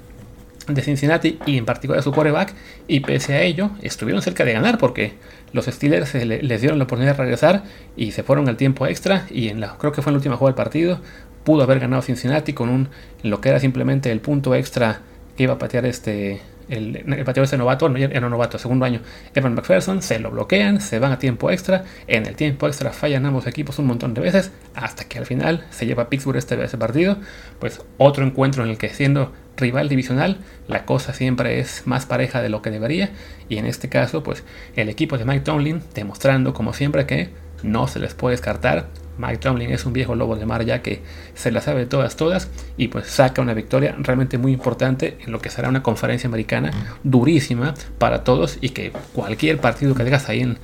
de 0.68 0.82
Cincinnati 0.82 1.38
y 1.46 1.58
en 1.58 1.64
particular 1.64 2.02
su 2.02 2.12
quarterback. 2.12 2.54
Y 2.88 3.00
pese 3.00 3.34
a 3.34 3.42
ello, 3.42 3.70
estuvieron 3.82 4.22
cerca 4.22 4.44
de 4.44 4.52
ganar 4.52 4.78
porque 4.78 5.14
los 5.52 5.66
Steelers 5.66 6.14
les 6.14 6.60
dieron 6.60 6.78
la 6.78 6.84
oportunidad 6.84 7.16
de 7.16 7.22
regresar 7.22 7.64
y 7.96 8.12
se 8.12 8.22
fueron 8.22 8.48
al 8.48 8.56
tiempo 8.56 8.86
extra. 8.86 9.26
Y 9.30 9.48
en 9.48 9.60
la, 9.60 9.76
creo 9.78 9.92
que 9.92 10.02
fue 10.02 10.10
en 10.10 10.14
la 10.14 10.18
última 10.18 10.36
jugada 10.36 10.52
del 10.52 10.64
partido, 10.64 11.00
pudo 11.44 11.62
haber 11.62 11.80
ganado 11.80 12.02
Cincinnati 12.02 12.52
con 12.52 12.68
un 12.68 12.88
lo 13.22 13.40
que 13.40 13.50
era 13.50 13.60
simplemente 13.60 14.10
el 14.10 14.20
punto 14.20 14.54
extra 14.54 15.00
que 15.36 15.44
iba 15.44 15.54
a 15.54 15.58
patear 15.58 15.86
este 15.86 16.40
el, 16.68 16.96
el 16.96 17.24
pateador 17.24 17.44
ese 17.44 17.56
novato, 17.58 17.88
no 17.88 17.96
era 17.96 18.20
novato, 18.28 18.58
segundo 18.58 18.84
año, 18.84 19.00
Evan 19.34 19.54
McPherson, 19.54 20.02
se 20.02 20.18
lo 20.18 20.30
bloquean, 20.30 20.80
se 20.80 20.98
van 20.98 21.12
a 21.12 21.18
tiempo 21.18 21.50
extra, 21.50 21.84
en 22.06 22.26
el 22.26 22.36
tiempo 22.36 22.66
extra 22.66 22.90
fallan 22.90 23.26
ambos 23.26 23.46
equipos 23.46 23.78
un 23.78 23.86
montón 23.86 24.14
de 24.14 24.20
veces, 24.20 24.52
hasta 24.74 25.04
que 25.04 25.18
al 25.18 25.26
final 25.26 25.64
se 25.70 25.86
lleva 25.86 26.04
a 26.04 26.08
Pittsburgh 26.08 26.36
este, 26.36 26.56
partido, 26.76 27.18
pues 27.58 27.82
otro 27.98 28.24
encuentro 28.24 28.64
en 28.64 28.70
el 28.70 28.78
que 28.78 28.88
siendo 28.88 29.32
rival 29.56 29.88
divisional, 29.88 30.38
la 30.66 30.84
cosa 30.84 31.12
siempre 31.12 31.60
es 31.60 31.86
más 31.86 32.06
pareja 32.06 32.42
de 32.42 32.48
lo 32.48 32.62
que 32.62 32.70
debería, 32.70 33.10
y 33.48 33.58
en 33.58 33.66
este 33.66 33.88
caso, 33.88 34.22
pues 34.22 34.44
el 34.76 34.88
equipo 34.88 35.18
de 35.18 35.24
Mike 35.24 35.44
Tomlin 35.44 35.82
demostrando 35.94 36.54
como 36.54 36.72
siempre 36.72 37.06
que 37.06 37.30
no 37.64 37.88
se 37.88 37.98
les 37.98 38.14
puede 38.14 38.34
descartar 38.34 38.86
Mike 39.18 39.38
Tomlin 39.38 39.70
es 39.70 39.86
un 39.86 39.92
viejo 39.92 40.14
lobo 40.14 40.36
de 40.36 40.46
mar 40.46 40.64
ya 40.64 40.82
que 40.82 41.02
se 41.34 41.50
la 41.50 41.60
sabe 41.60 41.86
todas, 41.86 42.16
todas, 42.16 42.50
y 42.76 42.88
pues 42.88 43.06
saca 43.06 43.42
una 43.42 43.54
victoria 43.54 43.94
realmente 43.98 44.38
muy 44.38 44.52
importante 44.52 45.18
en 45.20 45.32
lo 45.32 45.40
que 45.40 45.50
será 45.50 45.68
una 45.68 45.82
conferencia 45.82 46.26
americana 46.26 46.72
durísima 47.02 47.74
para 47.98 48.24
todos 48.24 48.58
y 48.60 48.70
que 48.70 48.92
cualquier 49.12 49.58
partido 49.60 49.94
que 49.94 50.04
dejas 50.04 50.28
ahí 50.28 50.40
en, 50.40 50.58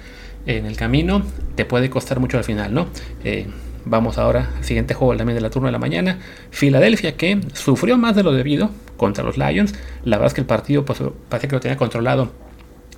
el 0.47 0.77
camino 0.77 1.23
te 1.55 1.65
puede 1.65 1.91
costar 1.91 2.19
mucho 2.19 2.39
al 2.39 2.45
final, 2.45 2.75
¿no? 2.75 2.89
Eh, 3.23 3.47
vamos 3.85 4.19
ahora 4.19 4.51
al 4.57 4.65
siguiente 4.65 4.95
juego 4.95 5.17
también 5.17 5.37
de 5.37 5.43
la 5.43 5.51
turno 5.51 5.67
de 5.69 5.73
la 5.73 5.79
mañana. 5.79 6.19
Filadelfia 6.51 7.17
que 7.17 7.41
sufrió 7.53 7.99
más 7.99 8.17
de 8.17 8.25
lo 8.25 8.33
debido 8.33 8.71
contra 8.97 9.23
los 9.23 9.37
Lions. 9.37 9.75
La 10.03 10.17
verdad 10.17 10.29
es 10.29 10.35
que 10.35 10.41
el 10.41 10.47
partido 10.47 10.85
pues, 10.85 11.01
parece 11.29 11.47
que 11.47 11.55
lo 11.55 11.61
tenía 11.61 11.77
controlado 11.77 12.33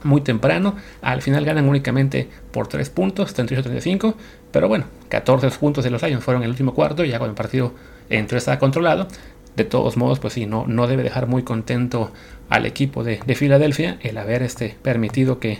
muy 0.05 0.21
temprano. 0.21 0.77
Al 1.01 1.23
final 1.23 1.45
ganan 1.45 1.69
únicamente 1.69 2.29
por 2.53 2.69
3 2.69 2.91
puntos, 2.91 3.37
38-35. 3.37 4.15
Pero 4.51 4.69
bueno, 4.69 4.85
14 5.09 5.51
puntos 5.59 5.85
de 5.85 5.91
los 5.91 6.03
Lions 6.03 6.25
fueron 6.25 6.43
en 6.43 6.47
el 6.47 6.51
último 6.51 6.75
cuarto, 6.75 7.05
ya 7.05 7.19
cuando 7.19 7.33
el 7.33 7.37
partido 7.37 7.73
entró 8.11 8.39
estaba 8.39 8.59
controlado. 8.59 9.09
De 9.57 9.65
todos 9.65 9.97
modos, 9.97 10.19
pues 10.19 10.35
sí, 10.35 10.47
no, 10.47 10.67
no 10.67 10.87
debe 10.87 11.03
dejar 11.03 11.27
muy 11.27 11.43
contento 11.43 12.11
al 12.49 12.67
equipo 12.67 13.05
de, 13.05 13.19
Filadelfia 13.35 13.99
el 14.03 14.19
haber 14.19 14.43
este, 14.43 14.77
permitido 14.83 15.39
que, 15.39 15.59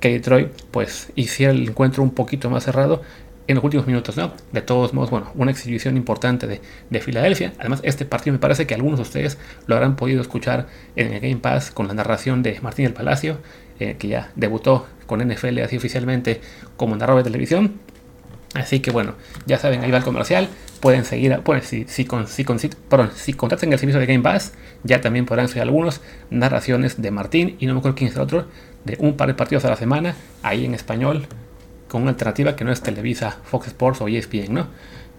que 0.00 0.10
Detroit 0.10 0.48
pues 0.70 1.12
hiciera 1.14 1.52
el 1.52 1.68
encuentro 1.68 2.02
un 2.02 2.10
poquito 2.10 2.50
más 2.50 2.64
cerrado 2.64 3.02
en 3.46 3.56
los 3.56 3.64
últimos 3.64 3.86
minutos, 3.86 4.16
¿no? 4.16 4.32
De 4.52 4.62
todos 4.62 4.94
modos, 4.94 5.10
bueno, 5.10 5.32
una 5.34 5.50
exhibición 5.50 5.96
importante 5.96 6.46
de, 6.46 6.60
de, 6.90 7.00
Filadelfia. 7.00 7.52
Además, 7.58 7.80
este 7.82 8.04
partido 8.04 8.32
me 8.32 8.38
parece 8.38 8.66
que 8.66 8.74
algunos 8.74 8.98
de 8.98 9.02
ustedes 9.02 9.38
lo 9.66 9.74
habrán 9.74 9.96
podido 9.96 10.20
escuchar 10.20 10.68
en 10.96 11.12
el 11.12 11.20
Game 11.20 11.36
Pass 11.36 11.70
con 11.70 11.88
la 11.88 11.94
narración 11.94 12.42
de 12.42 12.60
Martín 12.60 12.84
del 12.84 12.94
Palacio. 12.94 13.38
Eh, 13.82 13.96
que 13.98 14.06
ya 14.06 14.30
debutó 14.36 14.86
con 15.06 15.26
NFL 15.26 15.58
así 15.58 15.76
oficialmente 15.76 16.40
como 16.76 16.94
narrador 16.94 17.24
de 17.24 17.30
televisión. 17.30 17.80
Así 18.54 18.78
que 18.78 18.92
bueno, 18.92 19.14
ya 19.46 19.58
saben, 19.58 19.82
ahí 19.82 19.90
va 19.90 19.98
el 19.98 20.04
comercial. 20.04 20.48
Pueden 20.80 21.04
seguir, 21.04 21.40
pues, 21.42 21.66
si, 21.66 21.84
si, 21.88 22.06
si, 22.26 22.70
perdón, 22.88 23.10
si 23.14 23.32
contratan 23.32 23.72
el 23.72 23.78
servicio 23.80 23.98
de 23.98 24.06
Game 24.06 24.22
Pass, 24.22 24.52
ya 24.84 25.00
también 25.00 25.26
podrán 25.26 25.48
seguir 25.48 25.62
algunos 25.62 26.00
narraciones 26.30 27.02
de 27.02 27.10
Martín 27.10 27.56
y 27.58 27.66
no 27.66 27.74
me 27.74 27.80
acuerdo 27.80 27.96
quién 27.96 28.10
es 28.10 28.16
el 28.16 28.22
otro, 28.22 28.46
de 28.84 28.96
un 29.00 29.16
par 29.16 29.28
de 29.28 29.34
partidos 29.34 29.64
a 29.64 29.70
la 29.70 29.76
semana, 29.76 30.14
ahí 30.42 30.64
en 30.64 30.74
español, 30.74 31.26
con 31.92 32.00
una 32.00 32.12
alternativa 32.12 32.56
que 32.56 32.64
no 32.64 32.72
es 32.72 32.80
Televisa, 32.80 33.36
Fox 33.44 33.66
Sports 33.66 34.00
o 34.00 34.08
ESPN, 34.08 34.54
¿no? 34.54 34.68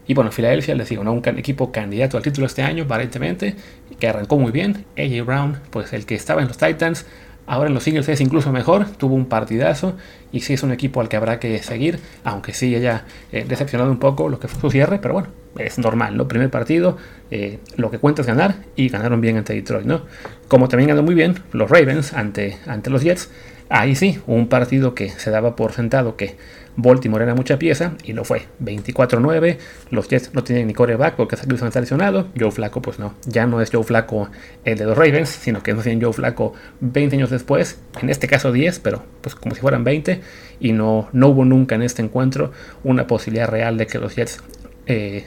Y 0.08 0.16
bueno, 0.16 0.32
Filadelfia, 0.32 0.74
les 0.74 0.90
digo, 0.90 1.04
¿no? 1.04 1.14
un 1.14 1.22
equipo 1.38 1.72
candidato 1.72 2.18
al 2.18 2.24
título 2.24 2.48
este 2.48 2.64
año, 2.64 2.86
aparentemente, 2.86 3.56
que 4.00 4.08
arrancó 4.08 4.40
muy 4.40 4.52
bien. 4.52 4.84
AJ 4.98 5.24
Brown, 5.24 5.60
pues 5.70 5.94
el 5.94 6.08
que 6.08 6.16
estaba 6.16 6.42
en 6.42 6.48
los 6.48 6.58
Titans, 6.58 7.06
ahora 7.46 7.68
en 7.68 7.76
los 7.76 7.86
Eagles 7.86 8.10
es 8.10 8.22
incluso 8.22 8.52
mejor, 8.52 8.88
tuvo 8.98 9.14
un 9.14 9.28
partidazo 9.28 9.96
y 10.32 10.40
sí 10.40 10.54
es 10.54 10.64
un 10.64 10.72
equipo 10.72 11.00
al 11.00 11.10
que 11.10 11.16
habrá 11.16 11.40
que 11.40 11.62
seguir, 11.62 12.00
aunque 12.24 12.54
sí 12.54 12.76
haya 12.76 13.06
eh, 13.32 13.46
decepcionado 13.48 13.92
un 13.92 14.00
poco 14.00 14.28
lo 14.28 14.40
que 14.40 14.48
fue 14.48 14.60
su 14.60 14.72
cierre, 14.72 14.98
pero 14.98 15.14
bueno, 15.14 15.30
es 15.60 15.78
normal, 15.78 16.18
¿no? 16.18 16.28
Primer 16.28 16.50
partido, 16.50 16.98
eh, 17.30 17.60
lo 17.78 17.92
que 17.92 18.00
cuenta 18.00 18.24
es 18.24 18.28
ganar 18.28 18.56
y 18.76 18.90
ganaron 18.90 19.22
bien 19.22 19.38
ante 19.38 19.54
Detroit, 19.54 19.86
¿no? 19.86 20.02
Como 20.48 20.70
también 20.70 20.90
ganó 20.90 21.04
muy 21.04 21.14
bien 21.14 21.36
los 21.52 21.70
Ravens 21.70 22.14
ante, 22.14 22.58
ante 22.66 22.90
los 22.90 23.04
Jets, 23.04 23.30
ahí 23.70 23.96
sí, 23.96 24.20
un 24.28 24.48
partido 24.48 24.94
que 24.94 25.10
se 25.10 25.32
daba 25.32 25.56
por 25.56 25.74
sentado 25.74 26.16
que 26.16 26.36
Baltimore 26.76 27.24
era 27.24 27.36
mucha 27.36 27.60
pieza 27.60 27.94
y 28.04 28.14
lo 28.14 28.24
fue. 28.24 28.48
24-9. 28.64 29.58
Los 29.92 30.08
Jets 30.08 30.34
no 30.34 30.44
tienen 30.44 30.68
ni 30.68 30.74
coreback 30.74 31.16
porque 31.16 31.36
Wilson 31.48 31.68
está 31.68 31.80
lesionado. 31.80 32.28
Joe 32.40 32.52
Flaco, 32.52 32.82
pues 32.82 33.00
no. 33.00 33.14
Ya 33.26 33.46
no 33.46 33.62
es 33.62 33.70
Joe 33.72 33.84
Flaco 33.84 34.30
el 34.66 34.78
de 34.78 34.86
los 34.86 34.98
Ravens, 34.98 35.30
sino 35.30 35.62
que 35.62 35.74
no 35.74 35.82
tienen 35.82 36.02
Joe 36.02 36.14
Flaco 36.14 36.54
20 36.82 37.16
años 37.16 37.30
después. 37.30 37.80
En 38.02 38.10
este 38.10 38.28
caso 38.28 38.52
10, 38.52 38.80
pero 38.80 39.04
pues 39.22 39.36
como 39.36 39.56
si 39.56 39.62
fueran 39.62 39.84
20. 39.84 40.22
Y 40.60 40.72
no, 40.72 41.10
no 41.14 41.30
hubo 41.30 41.46
nunca 41.46 41.76
en 41.76 41.84
este 41.84 42.02
encuentro 42.02 42.52
una 42.84 43.08
posibilidad 43.08 43.48
real 43.48 43.78
de 43.78 43.88
que 43.88 44.00
los 44.00 44.16
Jets 44.16 44.42
eh, 44.88 45.26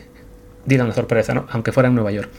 dieran 0.65 0.89
la 0.89 0.95
sorpresa, 0.95 1.45
aunque 1.51 1.73
fuera 1.73 1.89
en 1.89 1.95
Nueva 1.95 2.11
York. 2.13 2.31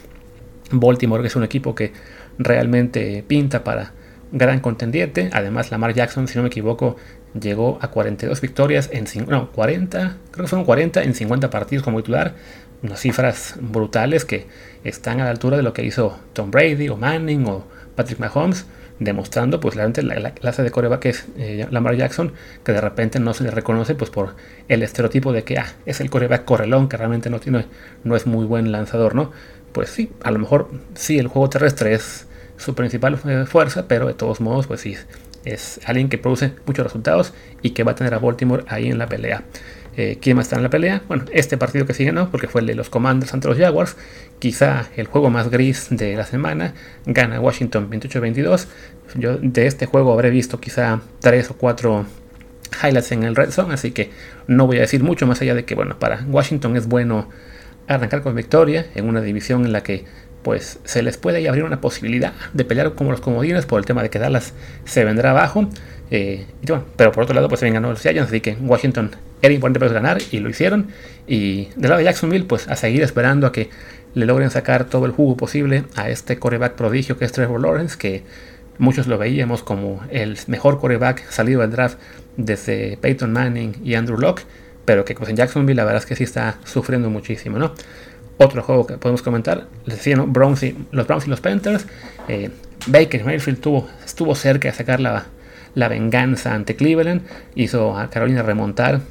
Baltimore 0.71 1.25
es 1.25 1.35
un 1.35 1.43
equipo 1.43 1.73
que 1.75 1.93
realmente 2.37 3.23
pinta 3.25 3.63
para 3.63 3.93
gran 4.31 4.59
contendiente. 4.59 5.29
Además, 5.33 5.71
Lamar 5.71 5.93
Jackson, 5.93 6.27
si 6.27 6.35
no 6.37 6.43
me 6.43 6.49
equivoco, 6.49 6.97
llegó 7.39 7.77
a 7.81 7.89
42 7.89 8.41
victorias 8.41 8.89
en 8.91 9.05
40, 9.05 10.17
creo 10.31 10.45
que 10.45 10.49
fueron 10.49 10.65
40 10.65 11.03
en 11.03 11.15
50 11.15 11.49
partidos 11.49 11.83
como 11.83 11.99
titular. 11.99 12.35
Unas 12.83 12.99
cifras 12.99 13.55
brutales 13.59 14.23
que 14.23 14.45
están 14.83 15.19
a 15.19 15.25
la 15.25 15.31
altura 15.31 15.57
de 15.57 15.63
lo 15.63 15.73
que 15.73 15.83
hizo 15.83 16.19
Tom 16.33 16.51
Brady 16.51 16.89
o 16.89 16.97
Manning 16.97 17.45
o 17.47 17.65
Patrick 17.95 18.19
Mahomes, 18.19 18.67
demostrando 18.99 19.59
pues 19.59 19.75
realmente 19.75 20.03
la, 20.03 20.31
clase 20.31 20.63
de 20.63 20.71
coreback 20.71 20.99
que 20.99 21.09
es 21.09 21.25
eh, 21.37 21.67
Lamar 21.71 21.95
Jackson, 21.95 22.33
que 22.63 22.71
de 22.71 22.81
repente 22.81 23.19
no 23.19 23.33
se 23.33 23.43
le 23.43 23.51
reconoce 23.51 23.95
pues 23.95 24.11
por 24.11 24.35
el 24.67 24.83
estereotipo 24.83 25.33
de 25.33 25.43
que 25.43 25.57
ah, 25.57 25.67
es 25.85 26.01
el 26.01 26.09
coreback 26.09 26.45
correlón 26.45 26.87
que 26.87 26.97
realmente 26.97 27.29
no 27.29 27.39
tiene, 27.39 27.65
no 28.03 28.15
es 28.15 28.27
muy 28.27 28.45
buen 28.45 28.71
lanzador, 28.71 29.15
¿no? 29.15 29.31
Pues 29.71 29.89
sí, 29.89 30.11
a 30.23 30.31
lo 30.31 30.39
mejor 30.39 30.69
sí 30.95 31.17
el 31.17 31.27
juego 31.27 31.49
terrestre 31.49 31.93
es 31.93 32.27
su 32.57 32.75
principal 32.75 33.19
eh, 33.25 33.45
fuerza, 33.45 33.87
pero 33.87 34.07
de 34.07 34.13
todos 34.13 34.39
modos 34.41 34.67
pues 34.67 34.81
sí 34.81 34.95
es 35.53 35.79
alguien 35.85 36.09
que 36.09 36.17
produce 36.17 36.53
muchos 36.65 36.85
resultados 36.85 37.33
y 37.61 37.71
que 37.71 37.83
va 37.83 37.93
a 37.93 37.95
tener 37.95 38.13
a 38.13 38.19
Baltimore 38.19 38.63
ahí 38.67 38.87
en 38.87 38.97
la 38.97 39.07
pelea. 39.07 39.43
Eh, 39.97 40.19
¿Quién 40.21 40.37
más 40.37 40.45
está 40.45 40.57
en 40.57 40.63
la 40.63 40.69
pelea? 40.69 41.01
Bueno, 41.07 41.25
este 41.31 41.57
partido 41.57 41.87
que 41.87 41.95
sigue 41.95 42.11
no, 42.11 42.29
porque 42.29 42.47
fue 42.47 42.61
el 42.61 42.67
de 42.67 42.75
los 42.75 42.89
Commanders 42.89 43.33
ante 43.33 43.47
los 43.47 43.57
Jaguars. 43.57 43.95
Quizá 44.37 44.89
el 44.95 45.07
juego 45.07 45.31
más 45.31 45.49
gris 45.49 45.87
de 45.89 46.15
la 46.15 46.23
semana. 46.23 46.75
Gana 47.07 47.39
Washington 47.39 47.89
28-22. 47.89 48.67
Yo 49.15 49.37
de 49.37 49.65
este 49.65 49.87
juego 49.87 50.13
habré 50.13 50.29
visto 50.29 50.59
quizá 50.59 51.01
3 51.21 51.49
o 51.49 51.53
4 51.55 52.05
highlights 52.83 53.11
en 53.11 53.23
el 53.23 53.35
Red 53.35 53.49
Zone, 53.49 53.73
así 53.73 53.91
que 53.91 54.11
no 54.45 54.67
voy 54.67 54.77
a 54.77 54.81
decir 54.81 55.01
mucho 55.01 55.25
más 55.25 55.41
allá 55.41 55.55
de 55.55 55.65
que, 55.65 55.73
bueno, 55.73 55.97
para 55.97 56.23
Washington 56.27 56.77
es 56.77 56.87
bueno 56.87 57.29
arrancar 57.87 58.21
con 58.21 58.35
victoria 58.35 58.85
en 58.95 59.07
una 59.07 59.21
división 59.21 59.65
en 59.65 59.71
la 59.71 59.81
que 59.81 60.05
pues 60.43 60.79
se 60.83 61.03
les 61.03 61.17
puede 61.17 61.47
abrir 61.47 61.63
una 61.63 61.81
posibilidad 61.81 62.33
de 62.53 62.65
pelear 62.65 62.93
como 62.93 63.11
los 63.11 63.21
comodines 63.21 63.65
por 63.65 63.79
el 63.79 63.85
tema 63.85 64.03
de 64.03 64.09
que 64.09 64.19
Dallas 64.19 64.53
se 64.85 65.03
vendrá 65.03 65.31
abajo. 65.31 65.67
Eh, 66.09 66.45
pero 66.95 67.11
por 67.11 67.23
otro 67.23 67.35
lado, 67.35 67.49
pues 67.49 67.59
se 67.59 67.69
ganó 67.69 67.89
los 67.89 68.01
Giants, 68.01 68.29
así 68.29 68.39
que 68.39 68.53
Washington 68.53 69.11
era 69.41 69.53
importante 69.53 69.79
para 69.79 69.91
ganar 69.91 70.17
y 70.31 70.39
lo 70.39 70.49
hicieron. 70.49 70.87
Y 71.27 71.65
del 71.75 71.89
lado 71.89 71.97
de 71.97 72.05
Jacksonville, 72.05 72.45
pues 72.45 72.67
a 72.67 72.75
seguir 72.75 73.03
esperando 73.03 73.45
a 73.47 73.51
que 73.51 73.69
le 74.13 74.25
logren 74.25 74.49
sacar 74.49 74.85
todo 74.85 75.05
el 75.05 75.11
jugo 75.11 75.37
posible 75.37 75.83
a 75.95 76.09
este 76.09 76.39
coreback 76.39 76.73
prodigio 76.75 77.17
que 77.17 77.25
es 77.25 77.31
Trevor 77.31 77.61
Lawrence, 77.61 77.97
que 77.97 78.23
muchos 78.77 79.07
lo 79.07 79.17
veíamos 79.17 79.63
como 79.63 80.01
el 80.09 80.37
mejor 80.47 80.79
coreback 80.79 81.29
salido 81.29 81.61
del 81.61 81.71
draft 81.71 81.97
desde 82.37 82.97
Peyton 82.97 83.31
Manning 83.31 83.75
y 83.83 83.95
Andrew 83.95 84.17
Locke, 84.17 84.43
pero 84.85 85.03
que 85.05 85.13
pues 85.13 85.29
en 85.29 85.35
Jacksonville 85.35 85.75
la 85.75 85.83
verdad 85.83 86.01
es 86.01 86.05
que 86.05 86.15
sí 86.15 86.23
está 86.23 86.57
sufriendo 86.63 87.09
muchísimo, 87.09 87.59
¿no? 87.59 87.73
Otro 88.37 88.61
juego 88.61 88.85
que 88.85 88.97
podemos 88.97 89.21
comentar, 89.21 89.67
les 89.85 89.97
decía, 89.97 90.15
los 90.15 90.31
Browns 90.31 90.63
y 90.63 90.75
los 91.29 91.41
Panthers. 91.41 91.87
Eh, 92.27 92.51
Baker 92.85 93.25
Mayfield 93.25 93.59
tuvo, 93.59 93.87
estuvo 94.05 94.35
cerca 94.35 94.69
de 94.69 94.75
sacar 94.75 94.99
la, 94.99 95.25
venganza 95.89 96.53
ante 96.53 96.75
Cleveland. 96.75 97.23
Hizo 97.55 97.97
a 97.97 98.09
Carolina 98.09 98.43
remontar 98.43 99.01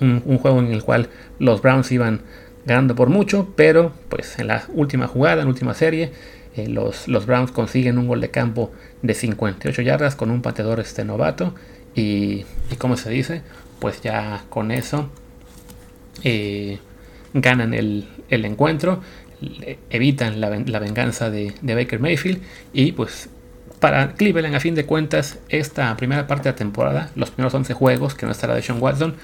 un, 0.00 0.38
juego 0.38 0.60
en 0.60 0.72
el 0.72 0.84
cual 0.84 1.08
los 1.38 1.60
Browns 1.60 1.90
iban 1.90 2.20
ganando 2.64 2.94
por 2.94 3.08
mucho, 3.08 3.52
pero 3.56 3.92
pues 4.08 4.38
en 4.38 4.48
la 4.48 4.64
última 4.68 5.06
jugada, 5.08 5.42
en 5.42 5.48
la 5.48 5.52
última 5.52 5.74
serie, 5.74 6.12
eh, 6.56 6.68
los, 6.68 7.08
los, 7.08 7.26
Browns 7.26 7.50
consiguen 7.50 7.98
un 7.98 8.06
gol 8.06 8.20
de 8.20 8.30
campo 8.30 8.72
de 9.02 9.14
58 9.14 9.82
yardas 9.82 10.16
con 10.16 10.30
un 10.30 10.42
pateador 10.42 10.80
este 10.80 11.04
novato. 11.04 11.54
Y, 11.94 12.44
y 12.70 12.76
como 12.78 12.96
se 12.96 13.10
dice, 13.10 13.42
pues 13.80 14.02
ya 14.02 14.44
con 14.50 14.70
eso 14.70 15.10
eh, 16.22 16.78
ganan 17.34 17.74
el, 17.74 18.08
el 18.28 18.44
encuentro, 18.44 19.00
evitan 19.90 20.40
la, 20.40 20.48
venganza 20.78 21.30
de, 21.30 21.52
Baker 21.62 22.00
Mayfield 22.00 22.40
y 22.72 22.92
pues 22.92 23.28
para 23.80 24.14
Cleveland 24.14 24.54
a 24.54 24.60
fin 24.60 24.74
de 24.74 24.86
cuentas 24.86 25.38
esta 25.48 25.96
primera 25.96 26.26
parte 26.26 26.44
de 26.44 26.52
la 26.52 26.56
temporada, 26.56 27.10
los 27.14 27.30
primeros 27.30 27.54
11 27.54 27.74
juegos 27.74 28.14
que 28.14 28.24
no 28.24 28.32
estará 28.32 28.54
de 28.54 28.62
Sean 28.62 28.80
Watson, 28.80 29.16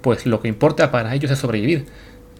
pues 0.00 0.26
lo 0.26 0.40
que 0.40 0.48
importa 0.48 0.90
para 0.90 1.14
ellos 1.14 1.30
es 1.30 1.38
sobrevivir. 1.38 1.86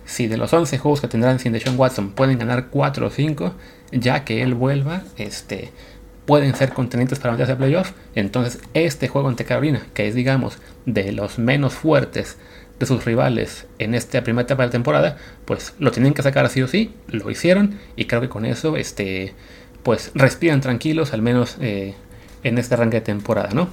Si 0.04 0.26
de 0.26 0.36
los 0.36 0.52
11 0.52 0.78
juegos 0.78 1.00
que 1.00 1.08
tendrán 1.08 1.38
sin 1.38 1.58
Sean 1.60 1.78
Watson 1.78 2.10
pueden 2.10 2.38
ganar 2.38 2.68
4 2.70 3.06
o 3.06 3.10
5, 3.10 3.54
ya 3.92 4.24
que 4.24 4.42
él 4.42 4.54
vuelva, 4.54 5.02
este, 5.16 5.70
pueden 6.26 6.56
ser 6.56 6.72
contendientes 6.72 7.20
para 7.20 7.32
meterse 7.32 7.52
a 7.52 7.58
playoff. 7.58 7.92
Entonces, 8.16 8.60
este 8.74 9.06
juego 9.06 9.28
ante 9.28 9.44
Carolina, 9.44 9.86
que 9.94 10.08
es, 10.08 10.16
digamos, 10.16 10.58
de 10.86 11.12
los 11.12 11.38
menos 11.38 11.74
fuertes 11.74 12.38
de 12.80 12.86
sus 12.86 13.04
rivales 13.04 13.66
en 13.78 13.94
esta 13.94 14.24
primera 14.24 14.44
etapa 14.44 14.64
de 14.64 14.70
temporada, 14.70 15.18
pues 15.44 15.74
lo 15.78 15.92
tienen 15.92 16.14
que 16.14 16.22
sacar 16.22 16.46
así 16.46 16.62
o 16.62 16.66
sí, 16.66 16.94
lo 17.08 17.30
hicieron 17.30 17.78
y 17.94 18.06
creo 18.06 18.22
que 18.22 18.30
con 18.30 18.46
eso, 18.46 18.76
este, 18.76 19.34
pues 19.82 20.10
respiran 20.14 20.62
tranquilos, 20.62 21.12
al 21.12 21.20
menos 21.20 21.56
eh, 21.60 21.94
en 22.42 22.56
este 22.56 22.74
arranque 22.74 22.96
de 22.96 23.02
temporada, 23.02 23.50
¿no? 23.52 23.68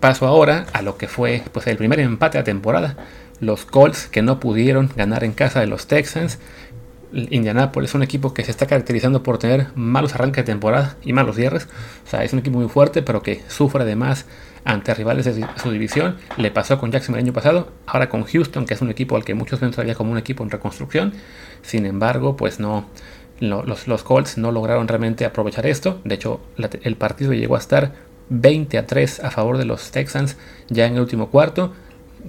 Paso 0.00 0.26
ahora 0.26 0.66
a 0.74 0.82
lo 0.82 0.98
que 0.98 1.08
fue 1.08 1.42
pues, 1.52 1.66
el 1.66 1.78
primer 1.78 1.98
empate 2.00 2.38
de 2.38 2.42
la 2.42 2.44
temporada. 2.44 2.96
Los 3.40 3.64
Colts 3.64 4.06
que 4.06 4.22
no 4.22 4.38
pudieron 4.38 4.90
ganar 4.96 5.24
en 5.24 5.32
casa 5.32 5.60
de 5.60 5.66
los 5.66 5.86
Texans. 5.86 6.38
Indianapolis 7.12 7.90
es 7.90 7.94
un 7.94 8.02
equipo 8.02 8.32
que 8.32 8.44
se 8.44 8.50
está 8.50 8.66
caracterizando 8.66 9.22
por 9.22 9.38
tener 9.38 9.68
malos 9.74 10.14
arranques 10.14 10.44
de 10.44 10.52
temporada 10.52 10.96
y 11.02 11.12
malos 11.12 11.36
cierres. 11.36 11.68
O 12.06 12.10
sea, 12.10 12.24
es 12.24 12.32
un 12.32 12.38
equipo 12.38 12.58
muy 12.58 12.68
fuerte, 12.68 13.02
pero 13.02 13.22
que 13.22 13.42
sufre 13.48 13.82
además 13.82 14.26
ante 14.64 14.94
rivales 14.94 15.24
de 15.24 15.46
su 15.56 15.70
división. 15.70 16.16
Le 16.36 16.50
pasó 16.50 16.78
con 16.78 16.90
Jackson 16.90 17.14
el 17.14 17.22
año 17.22 17.32
pasado, 17.32 17.72
ahora 17.86 18.08
con 18.08 18.24
Houston, 18.24 18.66
que 18.66 18.74
es 18.74 18.82
un 18.82 18.90
equipo 18.90 19.16
al 19.16 19.24
que 19.24 19.34
muchos 19.34 19.60
ven 19.60 19.70
todavía 19.70 19.94
como 19.94 20.12
un 20.12 20.18
equipo 20.18 20.42
en 20.42 20.50
reconstrucción. 20.50 21.12
Sin 21.62 21.86
embargo, 21.86 22.36
pues 22.36 22.60
no, 22.60 22.86
los, 23.40 23.88
los 23.88 24.02
Colts 24.02 24.38
no 24.38 24.52
lograron 24.52 24.88
realmente 24.88 25.24
aprovechar 25.24 25.66
esto. 25.66 26.00
De 26.04 26.14
hecho, 26.14 26.40
el 26.82 26.96
partido 26.96 27.32
llegó 27.32 27.56
a 27.56 27.58
estar 27.58 27.92
20 28.28 28.78
a 28.78 28.86
3 28.86 29.24
a 29.24 29.30
favor 29.30 29.58
de 29.58 29.64
los 29.64 29.90
Texans 29.90 30.36
ya 30.68 30.86
en 30.86 30.94
el 30.94 31.00
último 31.00 31.30
cuarto. 31.30 31.72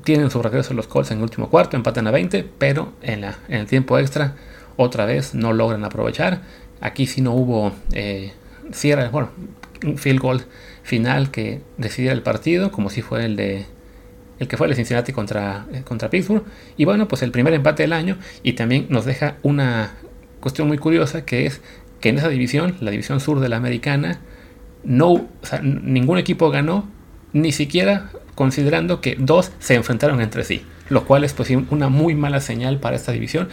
Tienen 0.03 0.31
su 0.31 0.41
regreso 0.41 0.73
los 0.73 0.87
Colts 0.87 1.11
en 1.11 1.17
el 1.17 1.23
último 1.23 1.49
cuarto, 1.49 1.75
empatan 1.75 2.07
a 2.07 2.11
20, 2.11 2.47
pero 2.57 2.93
en, 3.01 3.21
la, 3.21 3.37
en 3.49 3.59
el 3.59 3.67
tiempo 3.67 3.99
extra 3.99 4.35
otra 4.77 5.05
vez 5.05 5.35
no 5.35 5.53
logran 5.53 5.83
aprovechar. 5.83 6.41
Aquí 6.79 7.05
sí 7.05 7.21
no 7.21 7.33
hubo 7.33 7.73
eh, 7.91 8.33
cierre, 8.71 9.09
bueno, 9.09 9.29
un 9.85 9.97
field 9.97 10.19
goal 10.19 10.45
final 10.83 11.31
que 11.31 11.61
decidiera 11.77 12.13
el 12.13 12.21
partido, 12.21 12.71
como 12.71 12.89
si 12.89 13.01
fue 13.01 13.25
el 13.25 13.35
de 13.35 13.65
el 14.39 14.47
que 14.47 14.57
fue 14.57 14.65
el 14.65 14.75
Cincinnati 14.75 15.13
contra, 15.13 15.67
eh, 15.71 15.83
contra 15.83 16.09
Pittsburgh. 16.09 16.43
Y 16.75 16.85
bueno, 16.85 17.07
pues 17.07 17.21
el 17.21 17.31
primer 17.31 17.53
empate 17.53 17.83
del 17.83 17.93
año 17.93 18.17
y 18.41 18.53
también 18.53 18.87
nos 18.89 19.05
deja 19.05 19.37
una 19.43 19.93
cuestión 20.39 20.67
muy 20.67 20.79
curiosa 20.79 21.25
que 21.25 21.45
es 21.45 21.61
que 21.99 22.09
en 22.09 22.17
esa 22.17 22.27
división, 22.27 22.75
la 22.81 22.89
división 22.89 23.19
sur 23.19 23.39
de 23.39 23.49
la 23.49 23.57
americana, 23.57 24.19
no, 24.83 25.27
ningún 25.61 26.17
equipo 26.17 26.49
ganó, 26.49 26.89
ni 27.33 27.51
siquiera 27.51 28.09
considerando 28.33 28.99
que 28.99 29.15
dos 29.19 29.51
se 29.59 29.75
enfrentaron 29.75 30.21
entre 30.21 30.43
sí, 30.43 30.65
lo 30.89 31.05
cual 31.05 31.23
es 31.23 31.33
pues 31.33 31.51
una 31.69 31.89
muy 31.89 32.15
mala 32.15 32.41
señal 32.41 32.79
para 32.79 32.95
esta 32.95 33.11
división, 33.11 33.49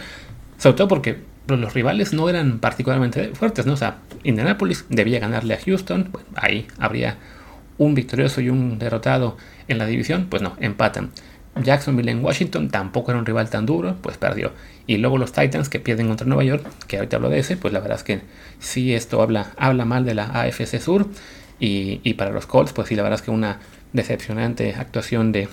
sobre 0.57 0.75
todo 0.75 0.87
porque 0.87 1.19
los 1.57 1.73
rivales 1.73 2.13
no 2.13 2.29
eran 2.29 2.59
particularmente 2.59 3.29
fuertes, 3.33 3.65
¿no? 3.65 3.73
O 3.73 3.77
sea, 3.77 3.97
Indianapolis 4.23 4.85
debía 4.89 5.19
ganarle 5.19 5.53
a 5.53 5.59
Houston, 5.59 6.11
ahí 6.35 6.67
habría 6.77 7.17
un 7.77 7.95
victorioso 7.95 8.41
y 8.41 8.49
un 8.49 8.77
derrotado 8.77 9.37
en 9.67 9.77
la 9.77 9.85
división, 9.85 10.27
pues 10.29 10.41
no, 10.41 10.55
empatan. 10.59 11.11
Jacksonville 11.63 12.11
en 12.11 12.23
Washington 12.23 12.69
tampoco 12.69 13.11
era 13.11 13.19
un 13.19 13.25
rival 13.25 13.49
tan 13.49 13.65
duro, 13.65 13.95
pues 14.01 14.17
perdió. 14.17 14.51
Y 14.87 14.97
luego 14.97 15.17
los 15.17 15.31
Titans 15.31 15.69
que 15.69 15.79
pierden 15.79 16.07
contra 16.07 16.27
Nueva 16.27 16.43
York, 16.43 16.65
que 16.87 16.97
ahorita 16.97 17.17
hablo 17.17 17.29
de 17.29 17.39
ese, 17.39 17.57
pues 17.57 17.73
la 17.73 17.79
verdad 17.79 17.97
es 17.97 18.03
que 18.03 18.21
sí 18.59 18.93
esto 18.93 19.21
habla, 19.21 19.51
habla 19.57 19.85
mal 19.85 20.05
de 20.05 20.13
la 20.13 20.25
AFC 20.25 20.79
Sur. 20.79 21.07
Y, 21.61 22.13
para 22.13 22.31
los 22.31 22.45
Colts, 22.45 22.71
pues 22.71 22.87
sí, 22.87 22.95
la 22.95 23.03
verdad 23.03 23.19
es 23.19 23.25
que 23.25 23.31
una 23.31 23.59
decepcionante 23.91 24.75
actuación 24.75 25.33
de 25.33 25.49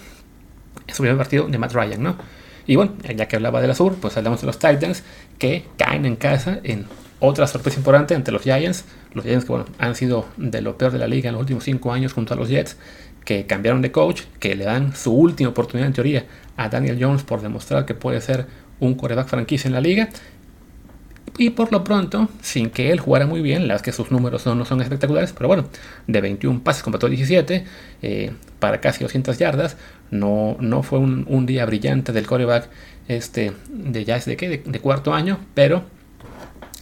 su 0.93 1.03
primer 1.03 1.17
partido 1.17 1.49
de 1.49 1.59
Matt 1.59 1.73
Ryan, 1.73 2.03
¿no? 2.03 2.17
Y 2.67 2.77
bueno, 2.77 2.93
ya 3.17 3.29
que 3.29 3.37
hablaba 3.37 3.61
de 3.61 3.69
la 3.69 3.75
Sur, 3.75 3.95
pues 3.97 4.17
hablamos 4.17 4.41
de 4.41 4.47
los 4.47 4.59
Titans 4.59 5.03
que 5.39 5.65
caen 5.77 6.05
en 6.05 6.17
casa 6.17 6.59
en 6.65 6.87
otra 7.21 7.47
sorpresa 7.47 7.79
importante 7.79 8.15
ante 8.15 8.33
los 8.33 8.43
Giants. 8.43 8.85
Los 9.15 9.25
Giants 9.25 9.45
que 9.45 9.53
bueno, 9.53 9.67
han 9.79 9.95
sido 9.95 10.27
de 10.37 10.61
lo 10.61 10.77
peor 10.77 10.93
de 10.93 10.99
la 10.99 11.07
liga 11.07 11.29
en 11.29 11.35
los 11.35 11.41
últimos 11.41 11.65
cinco 11.65 11.93
años 11.93 12.13
junto 12.13 12.35
a 12.35 12.37
los 12.37 12.49
Jets 12.49 12.77
que 13.25 13.45
cambiaron 13.47 13.83
de 13.83 13.91
coach, 13.91 14.23
que 14.39 14.55
le 14.55 14.65
dan 14.65 14.95
su 14.95 15.13
última 15.13 15.51
oportunidad 15.51 15.89
en 15.89 15.93
teoría 15.93 16.27
a 16.57 16.69
Daniel 16.69 16.97
Jones 17.01 17.25
por 17.25 17.43
demostrar 17.43 17.85
que 17.85 17.95
puede 17.95 18.21
ser 18.21 18.47
un 18.79 18.95
coreback 18.95 19.29
franquicia 19.29 19.69
en 19.69 19.75
la 19.75 19.81
liga. 19.81 20.09
Y 21.39 21.51
por 21.51 21.71
lo 21.71 21.85
pronto, 21.85 22.29
sin 22.41 22.71
que 22.71 22.91
él 22.91 23.01
jugara 23.01 23.27
muy 23.27 23.43
bien, 23.43 23.69
las 23.69 23.83
que 23.83 23.93
sus 23.93 24.11
números 24.11 24.47
no, 24.47 24.65
son 24.65 24.81
espectaculares, 24.81 25.35
pero 25.37 25.49
bueno, 25.49 25.69
de 26.07 26.21
21 26.21 26.63
pases 26.63 26.83
completó 26.83 27.09
17 27.09 27.65
eh, 28.03 28.33
para 28.59 28.81
casi 28.81 29.05
200 29.05 29.37
yardas. 29.37 29.77
No, 30.11 30.57
no 30.61 30.83
fue 30.83 30.99
un, 30.99 31.47
día 31.47 31.67
brillante 31.67 32.13
del 32.13 32.27
coreback 32.27 32.71
este, 33.09 33.53
de 33.69 34.05
ya 34.05 34.19
de, 34.19 34.37
¿qué? 34.37 34.63
de, 34.65 34.81
cuarto 34.81 35.13
año, 35.13 35.39
pero 35.53 35.85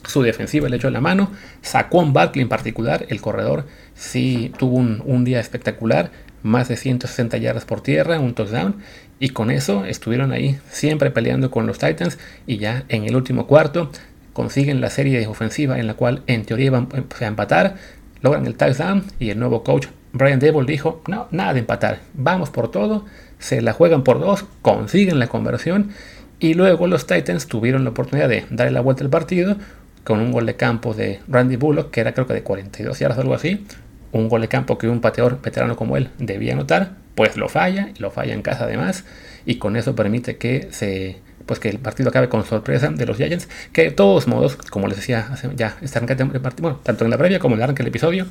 su 0.06 0.22
defensiva 0.22 0.68
le 0.68 0.76
echó 0.76 0.88
la 0.90 1.00
mano. 1.00 1.32
Sacó 1.60 1.98
un 1.98 2.12
Barkley 2.12 2.42
en 2.42 2.48
particular, 2.48 3.06
el 3.08 3.20
corredor 3.20 3.66
sí 3.94 4.52
tuvo 4.56 4.76
un, 4.76 5.02
un 5.04 5.24
día 5.24 5.40
espectacular 5.40 6.12
más 6.44 6.68
de 6.68 6.76
160 6.76 7.38
yardas 7.38 7.64
por 7.64 7.80
tierra, 7.80 8.20
un 8.20 8.34
touchdown, 8.34 8.76
y 9.18 9.30
con 9.30 9.50
eso 9.50 9.86
estuvieron 9.86 10.30
ahí 10.30 10.58
siempre 10.70 11.10
peleando 11.10 11.50
con 11.50 11.66
los 11.66 11.78
Titans 11.78 12.18
y 12.46 12.58
ya 12.58 12.84
en 12.88 13.04
el 13.04 13.16
último 13.16 13.46
cuarto 13.46 13.90
consiguen 14.34 14.82
la 14.82 14.90
serie 14.90 15.26
ofensiva 15.26 15.78
en 15.78 15.86
la 15.86 15.94
cual 15.94 16.22
en 16.26 16.44
teoría 16.44 16.66
iban 16.66 16.88
a 16.92 17.24
empatar, 17.24 17.76
logran 18.20 18.46
el 18.46 18.56
touchdown 18.56 19.04
y 19.18 19.30
el 19.30 19.38
nuevo 19.38 19.64
coach 19.64 19.86
Brian 20.12 20.38
Dable 20.38 20.66
dijo, 20.66 21.02
no, 21.08 21.26
nada 21.30 21.54
de 21.54 21.60
empatar, 21.60 22.00
vamos 22.12 22.50
por 22.50 22.70
todo, 22.70 23.04
se 23.38 23.62
la 23.62 23.72
juegan 23.72 24.04
por 24.04 24.20
dos, 24.20 24.44
consiguen 24.62 25.18
la 25.18 25.26
conversión 25.26 25.90
y 26.38 26.54
luego 26.54 26.86
los 26.86 27.06
Titans 27.06 27.46
tuvieron 27.46 27.84
la 27.84 27.90
oportunidad 27.90 28.28
de 28.28 28.44
darle 28.50 28.72
la 28.72 28.80
vuelta 28.80 29.02
al 29.02 29.10
partido 29.10 29.56
con 30.04 30.20
un 30.20 30.30
gol 30.30 30.46
de 30.46 30.56
campo 30.56 30.94
de 30.94 31.20
Randy 31.26 31.56
Bullock, 31.56 31.90
que 31.90 32.00
era 32.00 32.12
creo 32.12 32.26
que 32.26 32.34
de 32.34 32.42
42 32.42 32.98
yardas 32.98 33.18
o 33.18 33.22
algo 33.22 33.34
así, 33.34 33.66
un 34.12 34.28
gol 34.28 34.42
de 34.42 34.48
campo 34.48 34.78
que 34.78 34.88
un 34.88 35.00
pateador 35.00 35.40
veterano 35.42 35.76
como 35.76 35.96
él 35.96 36.10
debía 36.18 36.52
anotar, 36.52 36.92
pues 37.14 37.36
lo 37.36 37.48
falla, 37.48 37.90
lo 37.98 38.10
falla 38.10 38.34
en 38.34 38.42
casa 38.42 38.64
además, 38.64 39.04
y 39.46 39.56
con 39.56 39.76
eso 39.76 39.96
permite 39.96 40.36
que 40.36 40.68
se 40.70 41.16
pues 41.46 41.60
que 41.60 41.68
el 41.68 41.78
partido 41.78 42.08
acabe 42.08 42.28
con 42.28 42.44
sorpresa 42.44 42.88
de 42.88 43.06
los 43.06 43.16
Giants, 43.16 43.48
que 43.72 43.84
de 43.84 43.90
todos 43.90 44.26
modos, 44.26 44.56
como 44.56 44.88
les 44.88 44.96
decía 44.96 45.28
ya, 45.56 45.76
este 45.82 45.98
arranque 45.98 46.14
de 46.14 46.24
bueno, 46.24 46.80
tanto 46.82 47.04
en 47.04 47.10
la 47.10 47.18
previa 47.18 47.38
como 47.38 47.54
en 47.54 47.60
el 47.60 47.64
arranque 47.64 47.82
del 47.82 47.88
episodio, 47.88 48.26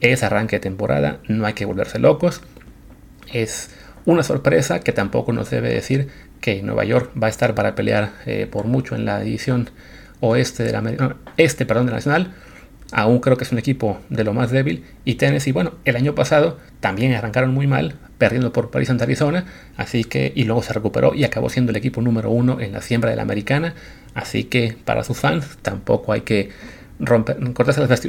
es 0.00 0.22
arranque 0.22 0.56
de 0.56 0.60
temporada, 0.60 1.18
no 1.28 1.46
hay 1.46 1.54
que 1.54 1.64
volverse 1.64 1.98
locos, 1.98 2.42
es 3.32 3.70
una 4.04 4.22
sorpresa 4.22 4.80
que 4.80 4.92
tampoco 4.92 5.32
nos 5.32 5.50
debe 5.50 5.72
decir 5.72 6.08
que 6.40 6.62
Nueva 6.62 6.84
York 6.84 7.10
va 7.20 7.26
a 7.26 7.30
estar 7.30 7.54
para 7.54 7.74
pelear 7.74 8.12
eh, 8.26 8.46
por 8.50 8.66
mucho 8.66 8.94
en 8.94 9.04
la 9.04 9.20
división 9.20 9.70
oeste 10.20 10.62
de 10.62 10.72
la 10.72 11.16
este 11.36 11.66
perdón 11.66 11.86
de 11.86 11.92
la 11.92 11.98
nacional 11.98 12.34
Aún 12.92 13.20
creo 13.20 13.36
que 13.36 13.44
es 13.44 13.52
un 13.52 13.58
equipo 13.58 13.98
de 14.08 14.24
lo 14.24 14.34
más 14.34 14.50
débil. 14.50 14.84
Y 15.04 15.14
Tennessee, 15.14 15.52
bueno, 15.52 15.74
el 15.84 15.96
año 15.96 16.14
pasado 16.14 16.58
también 16.80 17.14
arrancaron 17.14 17.54
muy 17.54 17.66
mal, 17.66 17.94
perdiendo 18.18 18.52
por 18.52 18.70
París 18.70 18.90
ante 18.90 19.04
Arizona. 19.04 19.44
Así 19.76 20.04
que, 20.04 20.32
y 20.34 20.44
luego 20.44 20.62
se 20.62 20.72
recuperó 20.72 21.14
y 21.14 21.24
acabó 21.24 21.48
siendo 21.50 21.70
el 21.70 21.76
equipo 21.76 22.02
número 22.02 22.30
uno 22.30 22.60
en 22.60 22.72
la 22.72 22.82
siembra 22.82 23.10
de 23.10 23.16
la 23.16 23.22
americana. 23.22 23.74
Así 24.14 24.44
que 24.44 24.76
para 24.84 25.04
sus 25.04 25.18
fans 25.18 25.58
tampoco 25.62 26.12
hay 26.12 26.22
que 26.22 26.50
romper, 26.98 27.36
cortarse 27.52 27.80
las, 27.86 28.08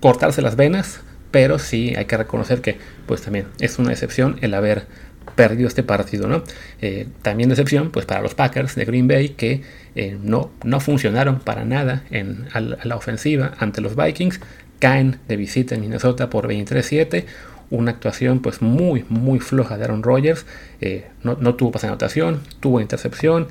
cortarse 0.00 0.42
las 0.42 0.56
venas. 0.56 1.00
Pero 1.30 1.58
sí 1.58 1.94
hay 1.96 2.04
que 2.04 2.16
reconocer 2.16 2.60
que, 2.60 2.78
pues 3.06 3.22
también 3.22 3.46
es 3.58 3.80
una 3.80 3.90
excepción 3.90 4.36
el 4.40 4.54
haber 4.54 4.86
perdido 5.34 5.68
este 5.68 5.82
partido, 5.82 6.28
¿no? 6.28 6.44
Eh, 6.80 7.06
también 7.22 7.48
decepción, 7.48 7.90
pues 7.90 8.06
para 8.06 8.22
los 8.22 8.34
Packers 8.34 8.74
de 8.74 8.84
Green 8.84 9.08
Bay 9.08 9.30
que 9.30 9.62
eh, 9.94 10.16
no, 10.22 10.50
no 10.64 10.80
funcionaron 10.80 11.40
para 11.40 11.64
nada 11.64 12.04
en, 12.10 12.46
a, 12.52 12.60
la 12.60 12.96
ofensiva 12.96 13.52
ante 13.58 13.80
los 13.80 13.96
Vikings, 13.96 14.40
caen 14.78 15.18
de 15.28 15.36
visita 15.36 15.74
en 15.74 15.80
Minnesota 15.80 16.30
por 16.30 16.48
23-7, 16.48 17.24
una 17.70 17.92
actuación 17.92 18.40
pues 18.40 18.60
muy 18.62 19.04
muy 19.08 19.40
floja 19.40 19.76
de 19.78 19.84
Aaron 19.84 20.02
Rodgers, 20.02 20.46
eh, 20.80 21.06
no, 21.22 21.36
tuvo 21.54 21.72
pase 21.72 21.86
anotación, 21.86 22.40
tuvo 22.60 22.80
intercepción, 22.80 23.48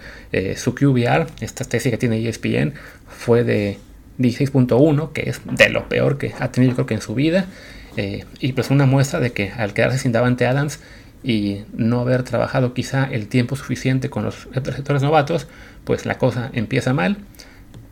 su 0.56 0.76
QBR, 0.76 1.28
esta 1.42 1.66
tesis 1.66 1.92
que 1.92 1.98
tiene 1.98 2.26
ESPN, 2.28 2.74
fue 3.08 3.44
de 3.44 3.80
16.1, 4.20 5.12
que 5.12 5.30
es 5.30 5.42
de 5.46 5.70
lo 5.70 5.90
peor 5.90 6.18
que 6.18 6.34
ha 6.40 6.52
tenido 6.52 6.74
creo 6.76 6.86
que 6.86 6.94
en 6.94 7.02
su 7.02 7.16
vida, 7.16 7.48
y 8.40 8.54
pues 8.54 8.70
una 8.70 8.86
muestra 8.86 9.20
de 9.20 9.32
que 9.32 9.52
al 9.52 9.74
quedarse 9.74 9.98
sin 9.98 10.12
Davante 10.12 10.46
Adams, 10.46 10.80
y 11.24 11.64
no 11.74 12.02
haber 12.02 12.24
trabajado 12.24 12.74
quizá 12.74 13.06
el 13.06 13.28
tiempo 13.28 13.56
suficiente 13.56 14.10
con 14.10 14.24
los 14.24 14.46
receptores 14.54 15.02
novatos, 15.02 15.48
pues 15.84 16.06
la 16.06 16.18
cosa 16.18 16.50
empieza 16.54 16.94
mal. 16.94 17.18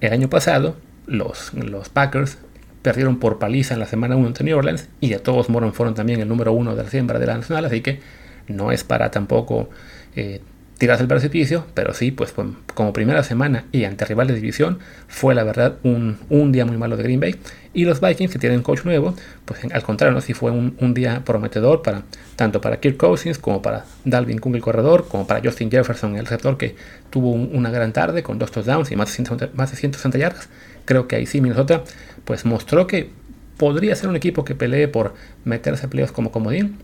El 0.02 0.14
año 0.14 0.30
pasado 0.30 0.76
los, 1.08 1.54
los 1.54 1.90
Packers 1.90 2.38
perdieron 2.82 3.20
por 3.20 3.40
paliza 3.40 3.74
en 3.74 3.80
la 3.80 3.86
semana 3.86 4.16
1 4.16 4.28
ante 4.28 4.44
New 4.44 4.58
Orleans 4.58 4.90
y 5.00 5.10
de 5.10 5.20
todos 5.20 5.50
modos 5.50 5.76
fueron 5.76 5.94
también 5.94 6.20
el 6.20 6.28
número 6.28 6.52
1 6.54 6.76
de 6.76 6.84
la 6.84 6.90
siembra 6.90 7.20
de 7.20 7.28
la 7.28 7.38
nacional, 7.38 7.66
así 7.66 7.82
que 7.82 8.00
no 8.48 8.72
es 8.72 8.84
para 8.84 9.12
tampoco 9.12 9.70
eh, 10.16 10.42
tirarse 10.82 11.04
el 11.04 11.08
precipicio, 11.08 11.64
pero 11.76 11.94
sí, 11.94 12.10
pues 12.10 12.34
como 12.74 12.92
primera 12.92 13.22
semana 13.22 13.66
y 13.72 13.84
ante 13.84 14.04
rival 14.04 14.26
de 14.26 14.34
división, 14.34 14.80
fue 15.08 15.36
la 15.36 15.44
verdad 15.44 15.76
un, 15.84 16.18
un, 16.30 16.52
día 16.52 16.66
muy 16.66 16.76
malo 16.76 16.98
de 16.98 17.04
Green 17.04 17.20
Bay. 17.20 17.36
Y 17.72 17.86
los 17.86 18.02
Vikings, 18.02 18.34
que 18.34 18.40
tienen 18.40 18.64
coach 18.64 18.84
nuevo, 18.84 19.14
pues 19.46 19.64
al 19.72 19.84
contrario, 19.84 20.16
¿no? 20.16 20.22
sí 20.22 20.34
fue 20.34 20.50
un, 20.50 20.76
un, 20.80 20.96
día 20.96 21.22
prometedor 21.24 21.84
para 21.84 22.02
tanto 22.36 22.62
para 22.62 22.80
Kirk 22.80 22.98
Cousins 22.98 23.38
como 23.38 23.62
para 23.62 23.86
Dalvin 24.06 24.40
Cook, 24.40 24.56
el 24.56 24.62
corredor, 24.64 25.08
como 25.08 25.28
para 25.28 25.40
Justin 25.44 25.70
Jefferson, 25.70 26.16
el 26.16 26.26
receptor, 26.26 26.58
que 26.58 26.76
tuvo 27.12 27.30
una 27.30 27.70
gran 27.70 27.94
tarde 27.94 28.24
con 28.24 28.40
dos 28.40 28.50
touchdowns 28.50 28.90
y 28.90 28.96
más 28.96 29.10
de, 29.10 29.14
160, 29.14 29.56
más 29.56 29.70
de 29.70 29.78
160 29.78 30.18
yardas. 30.18 30.50
Creo 30.86 31.08
que 31.08 31.16
ahí 31.16 31.28
sí 31.28 31.42
Minnesota 31.42 31.84
pues 32.26 32.44
mostró 32.44 32.88
que 32.88 33.12
podría 33.58 33.96
ser 33.96 34.10
un 34.10 34.16
equipo 34.16 34.46
que 34.46 34.56
pelee 34.56 34.88
por 34.88 35.14
meterse 35.46 35.86
a 35.86 35.90
playoffs 35.92 36.12
como 36.12 36.32
comodín. 36.32 36.80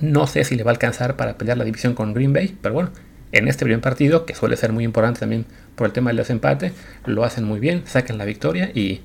No 0.00 0.28
sé 0.28 0.44
si 0.44 0.54
le 0.54 0.62
va 0.62 0.70
a 0.70 0.74
alcanzar 0.74 1.16
para 1.16 1.36
pelear 1.38 1.58
la 1.58 1.64
división 1.64 1.94
con 1.94 2.14
Green 2.14 2.32
Bay, 2.32 2.56
pero 2.62 2.74
bueno, 2.74 2.90
en 3.32 3.48
este 3.48 3.64
primer 3.64 3.80
partido, 3.80 4.26
que 4.26 4.34
suele 4.34 4.56
ser 4.56 4.72
muy 4.72 4.84
importante 4.84 5.20
también 5.20 5.46
por 5.74 5.86
el 5.86 5.92
tema 5.92 6.10
del 6.10 6.18
desempate, 6.18 6.72
lo 7.04 7.24
hacen 7.24 7.44
muy 7.44 7.60
bien, 7.60 7.82
sacan 7.86 8.18
la 8.18 8.24
victoria 8.24 8.70
y, 8.74 9.02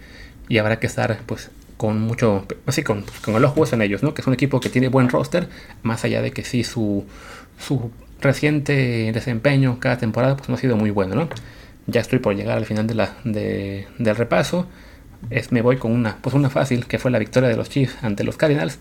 habrá 0.60 0.80
que 0.80 0.88
estar 0.88 1.20
pues 1.26 1.50
con 1.78 2.02
mucho, 2.02 2.46
así 2.66 2.84
con, 2.84 3.06
con 3.24 3.42
los 3.42 3.52
juegos 3.52 3.74
en 3.74 3.82
ellos, 3.82 4.04
¿no? 4.04 4.14
Que 4.14 4.22
es 4.22 4.28
un 4.28 4.34
equipo 4.34 4.60
que 4.60 4.70
tiene 4.70 4.90
buen 4.90 5.10
roster, 5.10 5.48
más 5.82 6.04
allá 6.04 6.22
de 6.22 6.32
que 6.32 6.44
sí 6.44 6.64
su, 6.64 7.06
su 7.58 7.90
reciente 8.20 9.12
desempeño 9.14 9.80
cada 9.80 9.98
temporada 9.98 10.38
pues 10.38 10.50
no 10.50 10.56
ha 10.56 10.58
sido 10.58 10.76
muy 10.78 10.92
bueno, 10.92 11.16
¿no? 11.16 11.30
Ya 11.88 12.02
estoy 12.02 12.20
por 12.20 12.36
llegar 12.36 12.58
al 12.58 12.66
final 12.66 12.88
del 12.88 14.16
repaso. 14.16 14.68
Es, 15.30 15.52
me 15.52 15.62
voy 15.62 15.78
con 15.78 15.92
una, 15.92 16.18
pues 16.18 16.36
una 16.36 16.50
fácil, 16.50 16.86
que 16.86 17.00
fue 17.00 17.12
la 17.12 17.20
victoria 17.20 17.50
de 17.50 17.56
los 17.56 17.70
Chiefs 17.70 18.04
ante 18.04 18.24
los 18.24 18.38
Cardinals, 18.38 18.80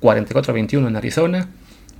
44-21 0.00 0.88
en 0.88 0.96
Arizona. 0.96 1.48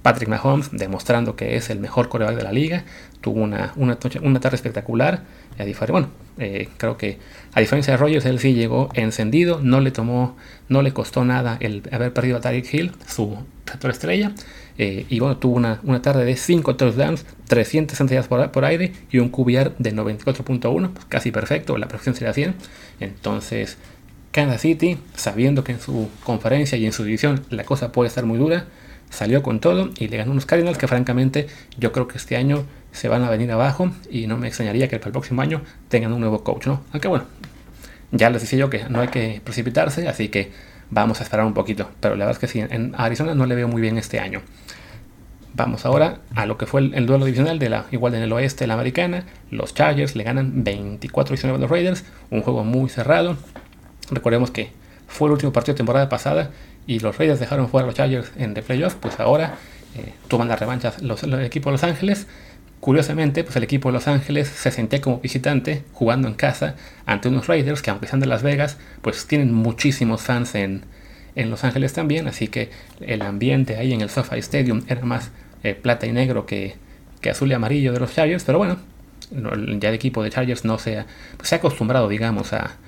Patrick 0.03 0.29
Mahomes 0.29 0.71
demostrando 0.73 1.37
que 1.37 1.57
es 1.57 1.71
el 1.71 1.79
mejor 1.79 2.09
coreback 2.09 2.37
de 2.37 2.43
la 2.43 2.53
liga, 2.53 2.85
tuvo 3.21 3.41
una, 3.43 3.73
una, 3.77 3.99
tarde 3.99 4.57
espectacular. 4.57 5.23
bueno, 5.91 6.09
eh, 6.39 6.69
creo 6.79 6.97
que 6.97 7.19
a 7.53 7.61
diferencia 7.61 7.93
de 7.93 7.97
Rogers, 7.99 8.25
él 8.25 8.39
sí 8.39 8.55
llegó 8.55 8.89
encendido, 8.95 9.61
no 9.63 9.81
le 9.81 9.91
tomó, 9.91 10.37
no 10.69 10.83
le 10.83 10.93
costó 10.93 11.25
nada 11.25 11.59
el 11.61 11.83
haber 11.93 12.13
perdido 12.13 12.39
a 12.39 12.41
Tariq 12.41 12.73
Hill, 12.73 12.93
su 13.07 13.37
receptor 13.67 13.91
estrella. 13.91 14.33
Eh, 14.79 15.05
y 15.11 15.19
bueno, 15.19 15.37
tuvo 15.37 15.57
una, 15.57 16.03
tarde 16.03 16.25
de 16.25 16.37
5 16.37 16.77
touchdowns, 16.77 17.27
360 17.49 18.15
yardas 18.15 18.29
por, 18.29 18.51
por, 18.51 18.65
aire 18.65 18.93
y 19.11 19.19
un 19.19 19.29
QBR 19.29 19.75
de 19.79 19.95
94.1, 19.95 20.93
pues 20.93 21.05
casi 21.07 21.31
perfecto, 21.31 21.77
la 21.77 21.87
perfección 21.87 22.15
sería 22.15 22.33
100. 22.33 22.55
Entonces, 23.01 23.77
Kansas 24.33 24.63
City, 24.63 24.97
sabiendo 25.15 25.65
que 25.65 25.73
en 25.73 25.81
su 25.81 26.09
conferencia 26.25 26.79
y 26.79 26.87
en 26.87 26.93
su 26.93 27.05
división 27.05 27.45
la 27.51 27.65
cosa 27.65 27.93
puede 27.93 28.09
estar 28.09 28.25
muy 28.25 28.39
dura, 28.39 28.67
salió 29.11 29.43
con 29.43 29.61
todo 29.61 29.91
y 29.99 30.09
le 30.09 30.17
ganó 30.17 30.33
unos 30.33 30.47
Cardinals 30.47 30.79
que 30.79 30.89
francamente 30.89 31.49
yo 31.77 31.93
creo 31.93 32.09
que 32.09 32.17
este 32.17 32.37
año 32.37 32.65
se 32.93 33.09
van 33.09 33.23
a 33.23 33.31
venir 33.31 33.51
abajo 33.53 33.91
y 34.11 34.27
no 34.27 34.37
me 34.37 34.49
extrañaría 34.49 34.89
que 34.89 34.99
para 34.99 35.09
el 35.09 35.13
próximo 35.13 35.43
año 35.43 35.63
tengan 35.89 36.13
un 36.13 36.21
nuevo 36.21 36.43
coach, 36.43 36.67
¿no? 36.67 36.83
Aunque 36.93 37.09
bueno, 37.09 37.25
ya 38.13 38.31
les 38.31 38.43
decía 38.43 38.59
yo 38.59 38.71
que 38.71 38.85
no 38.89 39.01
hay 39.01 39.09
que 39.09 39.41
precipitarse, 39.45 40.09
así 40.09 40.29
que 40.29 40.51
vamos 40.91 41.21
a 41.21 41.25
esperar 41.25 41.47
un 41.47 41.55
poquito. 41.55 41.91
Pero 42.01 42.17
la 42.17 42.27
verdad 42.27 42.43
es 42.43 42.51
que 42.51 42.53
sí, 42.53 42.65
en 42.69 42.95
Arizona 42.97 43.35
no 43.35 43.47
le 43.47 43.55
veo 43.55 43.69
muy 43.69 43.81
bien 43.81 43.99
este 43.99 44.21
año. 44.21 44.43
Vamos 45.55 45.85
ahora 45.85 46.21
a 46.35 46.47
lo 46.47 46.57
que 46.57 46.67
fue 46.67 46.81
el, 46.81 47.07
duelo 47.07 47.25
divisional 47.25 47.59
de 47.59 47.69
la 47.69 47.87
igual 47.91 48.15
en 48.15 48.23
el 48.23 48.33
oeste 48.33 48.65
de 48.65 48.69
la 48.69 48.75
americana. 48.75 49.25
Los 49.51 49.75
Chargers 49.75 50.15
le 50.15 50.25
ganan 50.25 50.65
24-19 50.65 51.55
a 51.55 51.59
los 51.59 51.71
Raiders, 51.71 52.05
un 52.31 52.43
juego 52.43 52.65
muy 52.65 52.89
cerrado. 52.89 53.37
Recordemos 54.11 54.51
que 54.51 54.73
fue 55.07 55.29
el 55.29 55.33
último 55.33 55.53
partido 55.53 55.75
de 55.75 55.79
temporada 55.79 56.09
pasada 56.09 56.51
y 56.87 56.99
los 57.01 57.19
Raiders 57.19 57.41
dejaron 57.41 57.69
fuera 57.69 57.85
a 57.85 57.87
los 57.87 57.95
Chargers 57.95 58.33
en 58.37 58.55
the 58.55 58.63
playoffs, 58.63 58.97
pues 59.01 59.21
ahora 59.21 59.57
eh, 59.97 60.13
toman 60.29 60.49
la 60.49 60.57
revancha 60.57 60.93
los, 61.03 61.23
el 61.23 61.35
equipo 61.41 61.71
de 61.71 61.73
Los 61.73 61.85
Ángeles. 61.85 62.27
Curiosamente, 62.81 63.45
pues 63.45 63.57
el 63.57 63.63
equipo 63.63 63.91
de 63.91 63.95
Los 63.95 64.09
Ángeles 64.09 64.49
se 64.49 64.71
sentía 64.71 65.01
como 65.01 65.21
visitante 65.21 65.85
jugando 65.93 66.29
en 66.29 66.35
casa 66.35 66.77
ante 67.05 67.29
unos 67.29 67.47
Raiders 67.47 67.83
que 67.83 67.91
aunque 67.91 68.07
sean 68.07 68.21
de 68.21 68.27
Las 68.27 68.43
Vegas, 68.43 68.79
pues 69.03 69.27
tienen 69.27 69.53
muchísimos 69.53 70.23
fans 70.23 70.55
en, 70.55 70.85
en 71.35 71.51
Los 71.51 71.65
Ángeles 71.65 71.93
también, 71.93 72.27
así 72.27 72.49
que 72.49 72.71
el 73.01 73.21
ambiente 73.21 73.77
ahí 73.77 73.93
en 73.93 74.01
el 74.01 74.09
SoFi 74.09 74.39
Stadium 74.39 74.83
era 74.89 75.05
más 75.05 75.31
eh, 75.63 75.75
plata 75.75 76.07
y 76.07 76.13
negro 76.13 76.47
que, 76.47 76.77
que, 77.21 77.29
azul 77.29 77.51
y 77.51 77.55
amarillo 77.55 77.93
de 77.93 78.01
los 78.01 78.15
Chargers, 78.15 78.45
pero 78.45 78.57
bueno, 78.57 78.79
ya 79.31 79.91
el 79.91 79.95
equipo 79.95 80.23
de 80.23 80.31
Chargers 80.31 80.65
no 80.65 80.79
se 80.79 81.01
ha, 81.01 81.07
pues 81.37 81.51
se 81.51 81.57
ha 81.57 81.59
acostumbrado, 81.59 82.09
digamos, 82.09 82.55
a, 82.55 82.79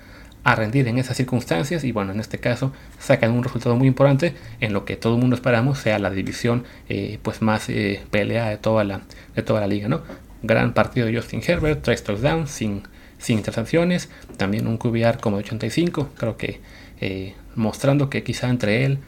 a 0.45 0.55
rendir 0.55 0.89
en 0.89 0.99
esas 0.99 1.17
circunstancias 1.17 1.85
y 1.85 1.93
bueno, 1.93 2.13
en 2.13 2.21
este 2.21 2.39
caso 2.39 2.73
sacan 2.99 3.31
un 3.33 3.45
resultado 3.45 3.77
muy 3.77 3.87
importante 3.87 4.35
en 4.61 4.73
lo 4.73 4.85
que 4.85 4.97
todo 4.97 5.15
el 5.15 5.21
mundo 5.21 5.37
esperamos 5.37 5.79
sea 5.79 5.99
la 5.99 6.11
división 6.11 6.65
eh, 6.89 7.19
pues 7.23 7.43
más 7.43 7.69
eh, 7.69 8.03
peleada 8.11 8.51
de 8.51 8.57
toda 8.57 8.85
la, 8.85 9.03
de 9.35 9.43
toda 9.43 9.61
la 9.61 9.67
liga, 9.67 9.89
¿no? 9.89 10.03
Gran 10.43 10.75
partido 10.75 11.07
de 11.07 11.15
Justin 11.15 11.43
Herbert, 11.47 11.83
tres 11.83 12.03
touchdowns 12.03 12.51
sin, 12.51 12.83
sin 13.19 13.39
intercepciones, 13.39 14.09
también 14.37 14.67
un 14.67 14.79
QBR 14.79 15.19
como 15.21 15.37
de 15.37 15.45
85, 15.45 16.11
creo 16.17 16.37
que 16.37 16.61
eh, 17.01 17.35
mostrando 17.55 18.11
que 18.11 18.25
quizá 18.25 18.49
entre 18.49 18.85
él, 18.85 18.99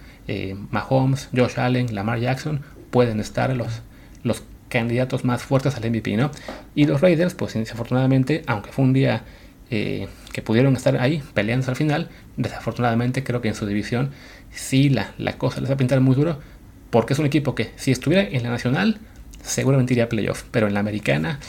Mahomes, 0.71 1.29
Josh 1.37 1.61
Allen, 1.61 1.95
Lamar 1.95 2.19
Jackson 2.19 2.63
pueden 2.91 3.21
estar 3.21 3.55
los, 3.55 3.83
los 4.23 4.43
candidatos 4.71 5.25
más 5.25 5.43
fuertes 5.43 5.77
al 5.77 5.91
MVP, 5.91 6.17
¿no? 6.17 6.31
Y 6.75 6.87
los 6.87 7.01
Raiders, 7.01 7.35
pues 7.35 7.55
desafortunadamente, 7.55 8.43
aunque 8.47 8.73
fue 8.73 8.85
un 8.85 8.93
día 8.93 9.23
eh, 9.75 10.09
que 10.33 10.41
pudieron 10.41 10.77
estar 10.77 10.97
ahí 10.99 11.23
peleando 11.35 11.69
al 11.69 11.77
final. 11.77 12.09
Desafortunadamente 12.37 13.25
creo 13.25 13.41
que 13.41 13.49
en 13.49 13.55
su 13.55 13.67
división 13.67 14.11
sí 14.51 14.89
la, 14.89 15.13
la 15.19 15.37
cosa 15.37 15.61
les 15.61 15.71
va 15.71 15.75
a 15.75 15.77
pintar 15.77 16.01
muy 16.01 16.15
duro 16.15 16.39
porque 16.91 17.15
es 17.15 17.19
un 17.19 17.27
equipo 17.27 17.57
que 17.57 17.71
si 17.75 17.91
estuviera 17.91 18.23
en 18.23 18.45
la 18.45 18.51
nacional 18.51 18.99
seguramente 19.43 19.95
iría 19.95 20.05
a 20.05 20.09
playoff, 20.09 20.45
pero 20.53 20.69
en 20.69 20.75
la 20.75 20.81
americana 20.81 21.41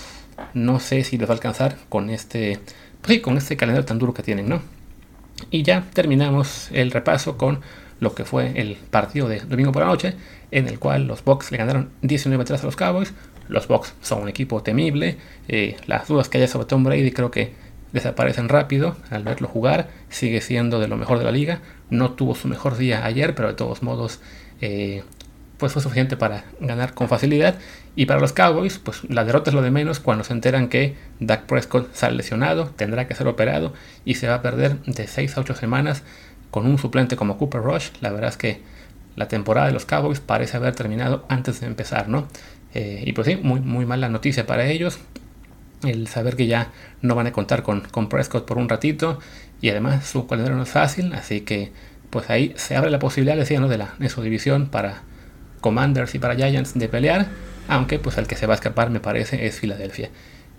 no 0.54 0.80
sé 0.80 1.04
si 1.04 1.18
les 1.18 1.30
va 1.30 1.34
a 1.34 1.36
alcanzar 1.36 1.78
con 1.88 2.10
este, 2.10 2.60
pues 3.02 3.22
con 3.22 3.38
este 3.38 3.56
calendario 3.56 3.86
tan 3.86 4.00
duro 4.00 4.14
que 4.14 4.24
tienen, 4.24 4.50
¿no? 4.50 4.62
Y 5.52 5.64
ya 5.64 5.84
terminamos 5.94 6.70
el 6.72 6.92
repaso 6.92 7.38
con 7.38 7.62
lo 8.00 8.16
que 8.16 8.26
fue 8.26 8.60
el 8.60 8.76
partido 8.76 9.30
de 9.30 9.40
domingo 9.42 9.72
por 9.72 9.84
la 9.84 9.90
noche, 9.90 10.16
en 10.52 10.68
el 10.68 10.80
cual 10.80 11.06
los 11.08 11.24
Bucks 11.24 11.52
le 11.52 11.58
ganaron 11.58 11.92
19 12.02 12.44
3 12.44 12.62
a 12.62 12.66
los 12.66 12.76
Cowboys. 12.76 13.14
Los 13.48 13.68
Bucks 13.68 13.94
son 14.02 14.24
un 14.24 14.30
equipo 14.30 14.64
temible. 14.64 15.18
Eh, 15.48 15.78
las 15.86 16.08
dudas 16.08 16.30
que 16.30 16.40
haya 16.40 16.48
sobre 16.48 16.66
Tom 16.66 16.84
Brady 16.84 17.12
creo 17.12 17.32
que 17.32 17.54
desaparecen 17.96 18.50
rápido 18.50 18.98
al 19.10 19.24
verlo 19.24 19.48
jugar, 19.48 19.88
sigue 20.10 20.42
siendo 20.42 20.80
de 20.80 20.90
lo 20.90 20.98
mejor 20.98 21.18
de 21.18 21.24
la 21.24 21.32
liga, 21.32 21.62
no 21.90 22.12
tuvo 22.12 22.36
su 22.36 22.50
mejor 22.50 22.76
día 22.78 23.06
ayer, 23.06 23.34
pero 23.36 23.48
de 23.48 23.54
todos 23.54 23.84
modos 23.84 24.20
eh, 24.60 25.04
pues 25.58 25.72
fue 25.72 25.82
suficiente 25.82 26.18
para 26.18 26.44
ganar 26.60 26.94
con 26.94 27.08
facilidad. 27.08 27.56
Y 27.96 28.06
para 28.06 28.20
los 28.20 28.34
Cowboys, 28.34 28.80
pues 28.80 29.10
la 29.10 29.24
derrota 29.24 29.50
es 29.50 29.54
lo 29.54 29.62
de 29.62 29.72
menos 29.72 30.02
cuando 30.02 30.26
se 30.26 30.34
enteran 30.34 30.68
que 30.68 30.96
Dak 31.22 31.46
Prescott 31.46 31.94
sale 31.94 32.18
lesionado, 32.18 32.66
tendrá 32.76 33.08
que 33.08 33.16
ser 33.16 33.28
operado 33.28 33.74
y 34.04 34.16
se 34.16 34.28
va 34.28 34.36
a 34.36 34.42
perder 34.42 34.82
de 34.82 35.08
6 35.08 35.38
a 35.38 35.42
8 35.42 35.56
semanas 35.56 36.04
con 36.52 36.66
un 36.66 36.78
suplente 36.78 37.16
como 37.16 37.38
Cooper 37.38 37.62
Rush. 37.62 37.92
La 38.02 38.12
verdad 38.12 38.32
es 38.32 38.38
que 38.38 38.62
la 39.16 39.30
temporada 39.30 39.68
de 39.68 39.74
los 39.74 39.86
Cowboys 39.86 40.20
parece 40.20 40.58
haber 40.58 40.76
terminado 40.76 41.26
antes 41.30 41.62
de 41.62 41.68
empezar, 41.68 42.10
¿no? 42.10 42.28
Eh, 42.74 43.04
y 43.06 43.14
pues 43.14 43.26
sí, 43.28 43.38
muy, 43.38 43.62
muy 43.62 43.86
mala 43.86 44.10
noticia 44.10 44.46
para 44.46 44.66
ellos 44.66 45.00
el 45.88 46.08
saber 46.08 46.36
que 46.36 46.48
ya 46.48 46.72
no 47.02 47.16
van 47.16 47.28
a 47.28 47.32
contar 47.32 47.64
con, 47.64 47.82
con 47.82 48.10
Prescott 48.10 48.46
por 48.46 48.58
un 48.58 48.70
ratito 48.70 49.20
y 49.62 49.70
además 49.70 50.06
su 50.06 50.28
calendario 50.28 50.58
no 50.58 50.64
es 50.64 50.70
fácil, 50.70 51.14
así 51.14 51.42
que 51.42 51.72
pues 52.10 52.30
ahí 52.30 52.54
se 52.56 52.76
abre 52.76 52.92
la 52.92 53.00
posibilidad, 53.00 53.36
decía, 53.36 53.60
¿no? 53.60 53.68
de, 53.68 53.78
la, 53.78 53.96
de 54.00 54.10
su 54.10 54.22
división 54.22 54.68
para 54.68 55.04
Commanders 55.62 56.16
y 56.16 56.20
para 56.20 56.36
Giants 56.36 56.78
de 56.78 56.88
pelear, 56.88 57.28
aunque 57.68 58.00
pues 58.00 58.18
el 58.18 58.28
que 58.28 58.36
se 58.36 58.46
va 58.46 58.54
a 58.54 58.56
escapar 58.56 58.90
me 58.90 59.00
parece 59.00 59.48
es 59.48 59.60
Filadelfia. 59.60 60.10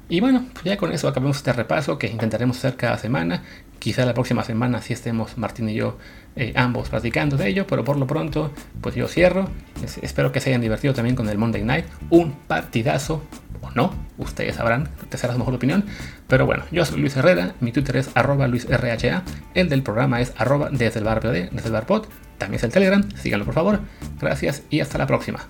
Y 0.09 0.21
bueno, 0.21 0.45
pues 0.53 0.65
ya 0.65 0.77
con 0.77 0.93
eso 0.93 1.09
acabamos 1.09 1.39
este 1.39 1.53
repaso 1.53 1.99
que 1.99 2.07
intentaremos 2.07 2.59
hacer 2.59 2.77
cada 2.77 2.97
semana. 2.99 3.43
Quizá 3.79 4.05
la 4.07 4.15
próxima 4.15 4.45
semana 4.45 4.81
sí 4.81 4.93
estemos 4.93 5.37
Martín 5.37 5.69
y 5.69 5.75
yo 5.75 5.99
eh, 6.37 6.53
ambos 6.55 6.89
platicando 6.89 7.37
de 7.37 7.49
ello, 7.49 7.67
pero 7.67 7.85
por 7.85 7.97
lo 7.97 8.07
pronto 8.07 8.53
pues 8.81 8.95
yo 8.95 9.09
cierro. 9.09 9.49
espero 10.03 10.33
que 10.33 10.41
se 10.41 10.51
hayan 10.51 10.61
divertido 10.61 10.95
también 10.95 11.17
con 11.17 11.29
el 11.29 11.39
Monday 11.39 11.65
Night. 11.65 11.87
Un 12.11 12.33
partidazo 12.33 13.23
o 13.63 13.71
no, 13.71 13.95
ustedes 14.19 14.57
sabrán, 14.57 14.89
te 15.09 15.17
será 15.17 15.33
su 15.33 15.39
mejor 15.39 15.55
opinión. 15.55 15.85
Pero 16.29 16.47
bueno, 16.47 16.65
yo 16.71 16.85
soy 16.85 17.01
Luis 17.01 17.17
Herrera, 17.17 17.55
mi 17.61 17.73
Twitter 17.73 17.97
es 17.97 18.11
arroba 18.15 18.49
luisrha, 18.49 19.23
el 19.55 19.69
del 19.69 19.83
programa 19.83 20.21
es 20.21 20.33
arroba 20.37 20.69
desde 20.71 20.99
el 20.99 21.05
bar 21.05 21.23
desde 21.23 21.67
el 21.67 21.73
bar 21.73 21.87
pod, 21.87 22.07
también 22.39 22.59
es 22.59 22.65
el 22.65 22.71
Telegram, 22.71 23.09
síganlo 23.17 23.45
por 23.45 23.55
favor. 23.55 23.81
Gracias 24.21 24.63
y 24.71 24.81
hasta 24.81 24.99
la 24.99 25.07
próxima. 25.07 25.41